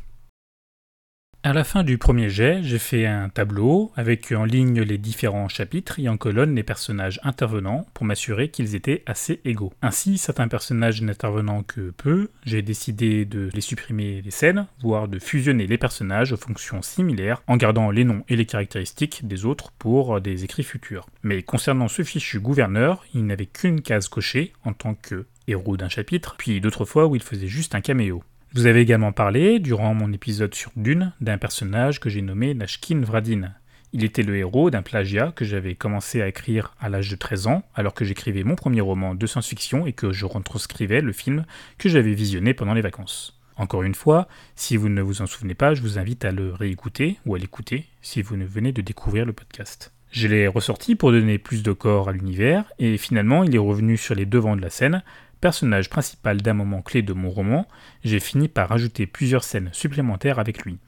À 1.45 1.53
la 1.53 1.65
fin 1.65 1.83
du 1.83 1.99
premier 1.99 2.31
jet, 2.31 2.63
j'ai 2.63 2.79
fait 2.79 3.05
un 3.05 3.29
tableau 3.29 3.91
avec 3.97 4.31
en 4.31 4.45
ligne 4.45 4.81
les 4.81 4.97
différents 4.97 5.49
chapitres 5.49 5.99
et 5.99 6.09
en 6.09 6.17
colonne 6.17 6.55
les 6.55 6.63
personnages 6.63 7.19
intervenants 7.25 7.85
pour 7.95 8.07
m'assurer 8.07 8.49
qu'ils 8.49 8.77
étaient 8.77 9.03
assez 9.07 9.41
égaux. 9.45 9.73
Ainsi, 9.83 10.19
certains 10.19 10.47
personnages 10.47 11.03
n'intervenant 11.03 11.65
que 11.65 11.91
peu, 11.91 12.31
j'ai 12.45 12.63
décidé 12.63 13.25
de 13.25 13.51
les 13.53 13.61
supprimer 13.61 14.23
les 14.23 14.31
scènes, 14.31 14.69
voire 14.83 15.09
de 15.09 15.19
fusionner 15.19 15.67
les 15.67 15.79
personnages 15.79 16.31
aux 16.31 16.37
fonctions 16.37 16.81
similaires 16.81 17.43
en 17.49 17.57
gardant 17.57 17.91
les 17.91 18.05
noms 18.05 18.23
et 18.29 18.37
les 18.37 18.47
caractéristiques 18.47 19.27
des 19.27 19.45
autres 19.45 19.73
pour 19.81 20.21
des 20.21 20.45
écrits 20.45 20.63
futurs. 20.63 21.07
Mais 21.25 21.43
concernant 21.43 21.89
ce 21.89 22.05
fichu 22.05 22.39
gouverneur, 22.39 23.05
il 23.15 23.27
n'avait 23.27 23.47
qu'une 23.47 23.83
case 23.83 24.09
cochée 24.09 24.53
en 24.65 24.75
tant 24.75 24.95
que 24.95 25.27
héros 25.49 25.77
d'un 25.77 25.89
chapitre, 25.89 26.37
puis 26.39 26.61
d'autres 26.61 26.85
fois 26.85 27.07
où 27.07 27.17
il 27.17 27.23
faisait 27.23 27.49
juste 27.49 27.75
un 27.75 27.81
caméo. 27.81 28.23
Vous 28.55 28.67
avez 28.67 28.83
également 28.83 29.13
parlé, 29.13 29.61
durant 29.61 29.95
mon 29.95 30.13
épisode 30.13 30.55
sur 30.55 30.73
Dune, 30.77 31.15
d'un 31.23 31.39
personnage 31.39 32.01
que 32.01 32.11
j'ai 32.11 32.21
nommé 32.21 32.53
Nashkin 32.53 33.01
Vradin. 33.01 33.51
Il 33.95 34.05
était 34.05 34.23
le 34.23 34.37
héros 34.37 34.71
d'un 34.71 34.83
plagiat 34.83 35.33
que 35.35 35.47
j'avais 35.47 35.75
commencé 35.75 36.21
à 36.21 36.29
écrire 36.29 36.75
à 36.79 36.91
l'âge 36.91 37.09
de 37.09 37.17
13 37.17 37.47
ans, 37.47 37.63
alors 37.75 37.95
que 37.95 38.05
j'écrivais 38.05 38.43
mon 38.43 38.55
premier 38.55 38.83
roman 38.83 39.15
de 39.15 39.27
science-fiction 39.27 39.87
et 39.87 39.95
que 39.95 40.13
je 40.13 40.27
retranscrivais 40.27 41.01
le 41.01 41.13
film 41.15 41.47
que 41.79 41.89
j'avais 41.89 42.13
visionné 42.13 42.53
pendant 42.53 42.75
les 42.75 42.83
vacances. 42.83 43.41
Encore 43.57 43.85
une 43.85 43.95
fois, 43.95 44.29
si 44.55 44.77
vous 44.77 44.91
ne 44.91 45.01
vous 45.01 45.23
en 45.23 45.27
souvenez 45.27 45.55
pas, 45.55 45.73
je 45.73 45.81
vous 45.81 45.99
invite 45.99 46.27
à 46.27 46.31
le 46.31 46.53
réécouter 46.53 47.19
ou 47.25 47.35
à 47.35 47.39
l'écouter 47.39 47.87
si 48.03 48.21
vous 48.21 48.37
ne 48.37 48.45
venez 48.45 48.73
de 48.73 48.83
découvrir 48.83 49.25
le 49.25 49.33
podcast. 49.33 49.95
Je 50.11 50.29
l'ai 50.29 50.47
ressorti 50.47 50.95
pour 50.95 51.11
donner 51.11 51.39
plus 51.39 51.63
de 51.63 51.73
corps 51.73 52.11
à 52.11 52.13
l'univers, 52.13 52.67
et 52.79 52.99
finalement 52.99 53.45
il 53.45 53.55
est 53.55 53.59
revenu 53.59 53.97
sur 53.97 54.15
les 54.15 54.27
devants 54.27 54.57
de 54.57 54.61
la 54.61 54.69
scène 54.69 55.03
personnage 55.43 55.91
principal 55.91 56.41
d'un 56.41 56.55
moment 56.55 56.81
clé 56.81 57.03
de 57.03 57.13
mon 57.13 57.29
roman, 57.29 57.69
j'ai 58.05 58.21
fini 58.21 58.49
par 58.49 58.73
ajouter 58.73 59.07
plusieurs 59.07 59.45
scènes 59.45 59.69
supplémentaires 59.73 60.39
avec 60.39 60.65
lui. 60.65 60.79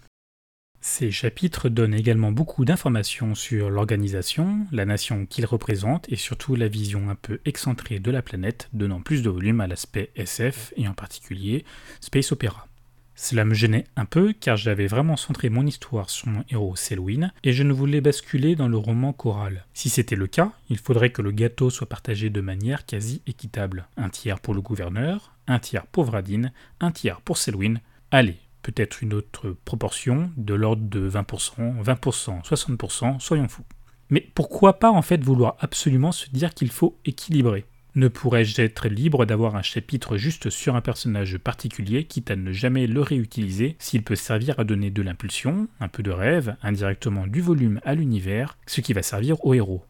Ces 0.81 1.11
chapitres 1.11 1.69
donnent 1.69 1.95
également 1.95 2.31
beaucoup 2.31 2.65
d'informations 2.65 3.35
sur 3.35 3.69
l'organisation, 3.69 4.67
la 4.71 4.85
nation 4.85 5.27
qu'il 5.27 5.45
représente 5.45 6.09
et 6.11 6.17
surtout 6.17 6.55
la 6.55 6.69
vision 6.69 7.11
un 7.11 7.15
peu 7.15 7.41
excentrée 7.45 7.99
de 7.99 8.11
la 8.11 8.23
planète, 8.23 8.69
donnant 8.73 9.01
plus 9.01 9.23
de 9.23 9.31
volume 9.31 9.61
à 9.61 9.67
l'aspect 9.67 10.13
SF 10.15 10.73
et 10.77 10.87
en 10.87 10.95
particulier 10.95 11.65
Space 12.01 12.33
Opera. 12.33 12.69
Cela 13.17 13.45
me 13.45 13.55
gênait 13.55 13.85
un 13.97 14.05
peu 14.05 14.33
car 14.33 14.57
j'avais 14.57 14.87
vraiment 14.87 15.17
centré 15.17 15.49
mon 15.49 15.67
histoire 15.67 16.11
sur 16.11 16.29
mon 16.29 16.45
héros 16.51 16.75
Selwyn 16.75 17.31
et 17.45 17.53
je 17.53 17.63
ne 17.63 17.73
voulais 17.73 18.01
basculer 18.01 18.57
dans 18.57 18.67
le 18.67 18.77
roman 18.77 19.13
choral. 19.13 19.67
Si 19.73 19.89
c'était 19.89 20.17
le 20.17 20.27
cas, 20.27 20.53
il 20.69 20.79
faudrait 20.79 21.11
que 21.11 21.23
le 21.23 21.31
gâteau 21.31 21.71
soit 21.71 21.89
partagé 21.89 22.29
de 22.29 22.41
manière 22.41 22.87
quasi 22.87 23.23
équitable. 23.27 23.87
Un 23.97 24.09
tiers 24.09 24.41
pour 24.41 24.53
le 24.53 24.61
gouverneur, 24.61 25.33
un 25.47 25.61
tiers 25.61 25.87
pour 25.87 26.05
Vradin, 26.05 26.51
un 26.81 26.91
tiers 26.91 27.21
pour 27.21 27.39
Selwyn. 27.39 27.81
Allez, 28.11 28.37
peut-être 28.63 29.03
une 29.03 29.15
autre 29.15 29.57
proportion 29.65 30.33
de 30.37 30.55
l'ordre 30.55 30.89
de 30.89 31.09
20%, 31.09 31.83
20%, 31.83 32.45
60%, 32.45 33.21
soyons 33.21 33.49
fous. 33.49 33.65
Mais 34.11 34.29
pourquoi 34.35 34.79
pas 34.81 34.91
en 34.91 35.03
fait 35.03 35.23
vouloir 35.23 35.57
absolument 35.61 36.13
se 36.13 36.29
dire 36.31 36.53
qu'il 36.53 36.71
faut 36.71 36.99
équilibrer? 37.05 37.65
Ne 37.95 38.09
pourrais-je 38.09 38.61
être 38.61 38.89
libre 38.89 39.25
d'avoir 39.25 39.57
un 39.57 39.63
chapitre 39.63 40.17
juste 40.17 40.51
sur 40.51 40.75
un 40.75 40.81
personnage 40.81 41.39
particulier, 41.39 42.05
quitte 42.05 42.31
à 42.31 42.37
ne 42.37 42.53
jamais 42.53 42.87
le 42.87 43.01
réutiliser, 43.01 43.77
s'il 43.79 44.03
peut 44.03 44.17
servir 44.17 44.59
à 44.59 44.65
donner 44.65 44.91
de 44.91 45.03
l'impulsion, 45.03 45.69
un 45.81 45.89
peu 45.89 46.03
de 46.03 46.11
rêve, 46.11 46.57
indirectement 46.63 47.27
du 47.27 47.41
volume 47.41 47.81
à 47.85 47.95
l'univers, 47.95 48.59
ce 48.67 48.81
qui 48.81 48.93
va 48.93 49.03
servir 49.03 49.45
au 49.45 49.55
héros? 49.55 49.85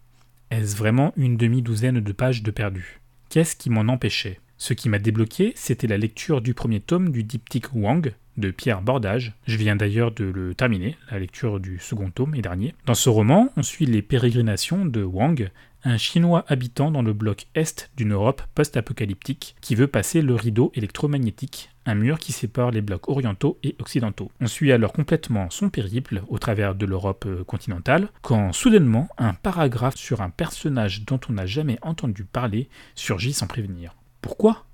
Est-ce 0.50 0.76
vraiment 0.76 1.12
une 1.16 1.36
demi-douzaine 1.36 2.00
de 2.00 2.12
pages 2.12 2.42
de 2.42 2.50
perdu? 2.50 3.00
Qu'est-ce 3.30 3.56
qui 3.56 3.70
m'en 3.70 3.92
empêchait? 3.92 4.38
Ce 4.58 4.74
qui 4.74 4.88
m'a 4.88 4.98
débloqué, 4.98 5.52
c'était 5.56 5.86
la 5.86 5.98
lecture 5.98 6.40
du 6.40 6.54
premier 6.54 6.80
tome 6.80 7.10
du 7.10 7.24
diptyque 7.24 7.74
Wang, 7.74 8.12
de 8.36 8.50
Pierre 8.50 8.82
Bordage. 8.82 9.32
Je 9.46 9.56
viens 9.56 9.76
d'ailleurs 9.76 10.12
de 10.12 10.24
le 10.24 10.54
terminer, 10.54 10.96
la 11.10 11.18
lecture 11.18 11.60
du 11.60 11.78
second 11.78 12.10
tome 12.10 12.34
et 12.34 12.42
dernier. 12.42 12.74
Dans 12.86 12.94
ce 12.94 13.08
roman, 13.08 13.50
on 13.56 13.62
suit 13.62 13.86
les 13.86 14.02
pérégrinations 14.02 14.84
de 14.84 15.02
Wang, 15.02 15.50
un 15.84 15.98
Chinois 15.98 16.44
habitant 16.48 16.90
dans 16.90 17.02
le 17.02 17.12
bloc 17.12 17.46
Est 17.54 17.90
d'une 17.96 18.12
Europe 18.12 18.42
post-apocalyptique 18.54 19.54
qui 19.60 19.74
veut 19.74 19.86
passer 19.86 20.22
le 20.22 20.34
rideau 20.34 20.72
électromagnétique, 20.74 21.70
un 21.86 21.94
mur 21.94 22.18
qui 22.18 22.32
sépare 22.32 22.70
les 22.70 22.80
blocs 22.80 23.08
orientaux 23.08 23.58
et 23.62 23.76
occidentaux. 23.78 24.30
On 24.40 24.46
suit 24.46 24.72
alors 24.72 24.92
complètement 24.92 25.50
son 25.50 25.68
périple 25.68 26.22
au 26.28 26.38
travers 26.38 26.74
de 26.74 26.86
l'Europe 26.86 27.26
euh, 27.26 27.44
continentale, 27.44 28.08
quand 28.22 28.52
soudainement 28.52 29.08
un 29.18 29.34
paragraphe 29.34 29.96
sur 29.96 30.22
un 30.22 30.30
personnage 30.30 31.04
dont 31.04 31.20
on 31.28 31.34
n'a 31.34 31.46
jamais 31.46 31.78
entendu 31.82 32.24
parler 32.24 32.68
surgit 32.94 33.34
sans 33.34 33.46
prévenir. 33.46 33.94
Pourquoi? 34.22 34.64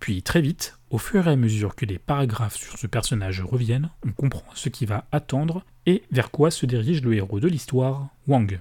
Puis 0.00 0.22
très 0.22 0.40
vite, 0.40 0.78
au 0.90 0.98
fur 0.98 1.26
et 1.26 1.32
à 1.32 1.36
mesure 1.36 1.74
que 1.74 1.84
les 1.84 1.98
paragraphes 1.98 2.56
sur 2.56 2.78
ce 2.78 2.86
personnage 2.86 3.42
reviennent, 3.42 3.90
on 4.06 4.12
comprend 4.12 4.44
ce 4.54 4.68
qui 4.68 4.86
va 4.86 5.06
attendre 5.12 5.64
et 5.84 6.02
vers 6.10 6.30
quoi 6.30 6.50
se 6.50 6.66
dirige 6.66 7.02
le 7.02 7.14
héros 7.14 7.40
de 7.40 7.48
l'histoire, 7.48 8.08
Wang. 8.26 8.60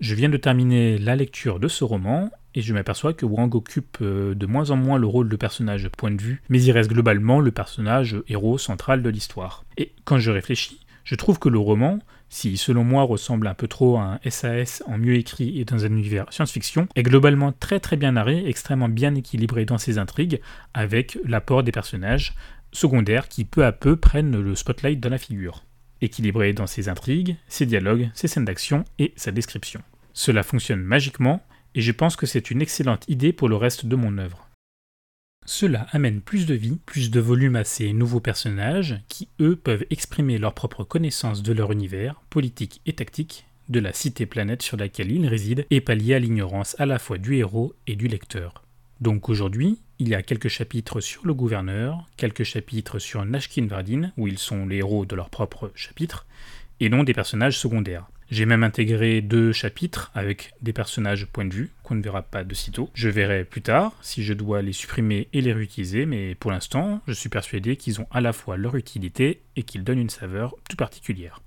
Je 0.00 0.14
viens 0.14 0.28
de 0.28 0.36
terminer 0.36 0.96
la 0.96 1.16
lecture 1.16 1.58
de 1.58 1.66
ce 1.66 1.82
roman 1.82 2.30
et 2.54 2.62
je 2.62 2.72
m'aperçois 2.72 3.14
que 3.14 3.26
Wang 3.26 3.52
occupe 3.56 3.98
euh, 4.00 4.32
de 4.32 4.46
moins 4.46 4.70
en 4.70 4.76
moins 4.76 4.96
le 4.96 5.08
rôle 5.08 5.28
de 5.28 5.34
personnage 5.34 5.88
point 5.88 6.12
de 6.12 6.22
vue, 6.22 6.40
mais 6.48 6.62
il 6.62 6.70
reste 6.70 6.90
globalement 6.90 7.40
le 7.40 7.50
personnage 7.50 8.16
héros 8.28 8.58
central 8.58 9.02
de 9.02 9.10
l'histoire. 9.10 9.64
Et 9.76 9.92
quand 10.04 10.20
je 10.20 10.30
réfléchis, 10.30 10.78
je 11.02 11.16
trouve 11.16 11.40
que 11.40 11.48
le 11.48 11.58
roman, 11.58 11.98
si 12.28 12.56
selon 12.56 12.84
moi 12.84 13.02
ressemble 13.02 13.48
un 13.48 13.54
peu 13.54 13.66
trop 13.66 13.96
à 13.96 14.20
un 14.24 14.30
SAS 14.30 14.84
en 14.86 14.98
mieux 14.98 15.16
écrit 15.16 15.60
et 15.60 15.64
dans 15.64 15.84
un 15.84 15.88
univers 15.90 16.26
science-fiction, 16.30 16.86
est 16.94 17.02
globalement 17.02 17.50
très 17.50 17.80
très 17.80 17.96
bien 17.96 18.12
narré, 18.12 18.44
extrêmement 18.46 18.88
bien 18.88 19.16
équilibré 19.16 19.64
dans 19.64 19.78
ses 19.78 19.98
intrigues, 19.98 20.40
avec 20.74 21.18
l'apport 21.24 21.64
des 21.64 21.72
personnages 21.72 22.34
secondaires 22.70 23.28
qui 23.28 23.44
peu 23.44 23.64
à 23.64 23.72
peu 23.72 23.96
prennent 23.96 24.40
le 24.40 24.54
spotlight 24.54 25.00
dans 25.00 25.10
la 25.10 25.18
figure 25.18 25.64
équilibré 26.00 26.52
dans 26.52 26.66
ses 26.66 26.88
intrigues, 26.88 27.36
ses 27.48 27.66
dialogues, 27.66 28.10
ses 28.14 28.28
scènes 28.28 28.44
d'action 28.44 28.84
et 28.98 29.12
sa 29.16 29.32
description. 29.32 29.80
Cela 30.18 30.42
fonctionne 30.42 30.82
magiquement, 30.82 31.46
et 31.76 31.80
je 31.80 31.92
pense 31.92 32.16
que 32.16 32.26
c'est 32.26 32.50
une 32.50 32.60
excellente 32.60 33.04
idée 33.06 33.32
pour 33.32 33.48
le 33.48 33.54
reste 33.54 33.86
de 33.86 33.94
mon 33.94 34.18
œuvre. 34.18 34.48
Cela 35.46 35.86
amène 35.92 36.22
plus 36.22 36.44
de 36.44 36.54
vie, 36.54 36.80
plus 36.86 37.12
de 37.12 37.20
volume 37.20 37.54
à 37.54 37.62
ces 37.62 37.92
nouveaux 37.92 38.18
personnages 38.18 39.00
qui, 39.06 39.28
eux, 39.38 39.54
peuvent 39.54 39.84
exprimer 39.90 40.38
leur 40.38 40.54
propre 40.54 40.82
connaissance 40.82 41.44
de 41.44 41.52
leur 41.52 41.70
univers, 41.70 42.20
politique 42.30 42.80
et 42.84 42.94
tactique, 42.94 43.46
de 43.68 43.78
la 43.78 43.92
cité-planète 43.92 44.62
sur 44.62 44.76
laquelle 44.76 45.12
ils 45.12 45.28
résident, 45.28 45.62
et 45.70 45.80
pallier 45.80 46.14
à 46.14 46.18
l'ignorance 46.18 46.74
à 46.80 46.86
la 46.86 46.98
fois 46.98 47.18
du 47.18 47.36
héros 47.36 47.76
et 47.86 47.94
du 47.94 48.08
lecteur. 48.08 48.64
Donc 49.00 49.28
aujourd'hui, 49.28 49.78
il 50.00 50.08
y 50.08 50.16
a 50.16 50.22
quelques 50.24 50.48
chapitres 50.48 51.00
sur 51.00 51.24
le 51.24 51.32
gouverneur, 51.32 52.08
quelques 52.16 52.42
chapitres 52.42 52.98
sur 52.98 53.24
Nashkin 53.24 53.68
Vardin, 53.68 54.10
où 54.16 54.26
ils 54.26 54.40
sont 54.40 54.66
les 54.66 54.78
héros 54.78 55.06
de 55.06 55.14
leur 55.14 55.30
propre 55.30 55.70
chapitre, 55.76 56.26
et 56.80 56.88
non 56.88 57.04
des 57.04 57.14
personnages 57.14 57.56
secondaires. 57.56 58.08
J'ai 58.30 58.44
même 58.44 58.62
intégré 58.62 59.22
deux 59.22 59.52
chapitres 59.52 60.10
avec 60.14 60.52
des 60.60 60.74
personnages 60.74 61.24
point 61.26 61.46
de 61.46 61.54
vue 61.54 61.70
qu'on 61.82 61.94
ne 61.94 62.02
verra 62.02 62.20
pas 62.20 62.44
de 62.44 62.54
sitôt. 62.54 62.90
Je 62.92 63.08
verrai 63.08 63.44
plus 63.44 63.62
tard 63.62 63.94
si 64.02 64.22
je 64.22 64.34
dois 64.34 64.60
les 64.60 64.74
supprimer 64.74 65.28
et 65.32 65.40
les 65.40 65.54
réutiliser, 65.54 66.04
mais 66.04 66.34
pour 66.34 66.50
l'instant, 66.50 67.00
je 67.08 67.14
suis 67.14 67.30
persuadé 67.30 67.76
qu'ils 67.76 68.02
ont 68.02 68.06
à 68.10 68.20
la 68.20 68.34
fois 68.34 68.58
leur 68.58 68.76
utilité 68.76 69.40
et 69.56 69.62
qu'ils 69.62 69.82
donnent 69.82 69.98
une 69.98 70.10
saveur 70.10 70.54
tout 70.68 70.76
particulière. 70.76 71.40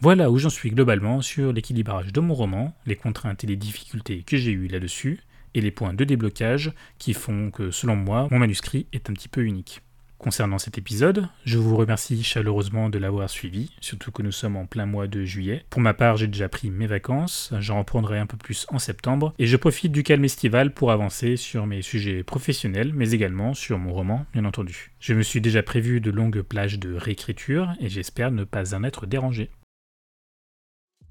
Voilà 0.00 0.30
où 0.30 0.36
j'en 0.36 0.50
suis 0.50 0.70
globalement 0.70 1.22
sur 1.22 1.52
l'équilibrage 1.52 2.12
de 2.12 2.20
mon 2.20 2.34
roman, 2.34 2.76
les 2.84 2.94
contraintes 2.94 3.42
et 3.44 3.46
les 3.48 3.56
difficultés 3.56 4.22
que 4.22 4.36
j'ai 4.36 4.52
eues 4.52 4.68
là-dessus, 4.68 5.20
et 5.54 5.62
les 5.62 5.70
points 5.70 5.94
de 5.94 6.04
déblocage 6.04 6.72
qui 6.98 7.14
font 7.14 7.50
que, 7.50 7.70
selon 7.70 7.96
moi, 7.96 8.28
mon 8.30 8.38
manuscrit 8.38 8.86
est 8.92 9.08
un 9.08 9.14
petit 9.14 9.28
peu 9.28 9.44
unique. 9.44 9.80
Concernant 10.18 10.58
cet 10.58 10.78
épisode, 10.78 11.28
je 11.44 11.58
vous 11.58 11.76
remercie 11.76 12.24
chaleureusement 12.24 12.88
de 12.88 12.98
l'avoir 12.98 13.30
suivi, 13.30 13.70
surtout 13.80 14.10
que 14.10 14.22
nous 14.22 14.32
sommes 14.32 14.56
en 14.56 14.66
plein 14.66 14.84
mois 14.84 15.06
de 15.06 15.24
juillet. 15.24 15.64
Pour 15.70 15.80
ma 15.80 15.94
part, 15.94 16.16
j'ai 16.16 16.26
déjà 16.26 16.48
pris 16.48 16.70
mes 16.70 16.88
vacances, 16.88 17.52
j'en 17.60 17.78
reprendrai 17.78 18.18
un 18.18 18.26
peu 18.26 18.36
plus 18.36 18.66
en 18.70 18.80
septembre, 18.80 19.32
et 19.38 19.46
je 19.46 19.56
profite 19.56 19.92
du 19.92 20.02
calme 20.02 20.24
estival 20.24 20.74
pour 20.74 20.90
avancer 20.90 21.36
sur 21.36 21.66
mes 21.66 21.82
sujets 21.82 22.24
professionnels, 22.24 22.92
mais 22.92 23.12
également 23.12 23.54
sur 23.54 23.78
mon 23.78 23.92
roman, 23.92 24.26
bien 24.32 24.44
entendu. 24.44 24.90
Je 24.98 25.14
me 25.14 25.22
suis 25.22 25.40
déjà 25.40 25.62
prévu 25.62 26.00
de 26.00 26.10
longues 26.10 26.42
plages 26.42 26.80
de 26.80 26.94
réécriture, 26.94 27.70
et 27.78 27.88
j'espère 27.88 28.32
ne 28.32 28.42
pas 28.42 28.74
en 28.74 28.82
être 28.82 29.06
dérangé. 29.06 29.50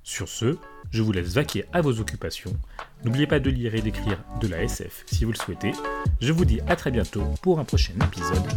Sur 0.04 0.28
ce, 0.28 0.58
je 0.92 1.02
vous 1.02 1.14
laisse 1.14 1.34
vaquer 1.34 1.64
à 1.72 1.80
vos 1.80 2.00
occupations. 2.02 2.58
N'oubliez 3.06 3.28
pas 3.28 3.40
de 3.40 3.50
lire 3.50 3.74
et 3.74 3.82
d'écrire 3.82 4.22
de 4.42 4.48
la 4.50 4.64
SF 4.64 5.06
si 5.06 5.24
vous 5.24 5.32
le 5.32 5.38
souhaitez. 5.38 5.72
Je 6.22 6.34
vous 6.34 6.46
dis 6.46 6.60
à 6.68 6.76
très 6.76 6.92
bientôt 6.92 7.24
pour 7.42 7.60
un 7.60 7.66
prochain 7.66 7.94
épisode. 8.02 8.48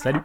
Salut 0.00 0.24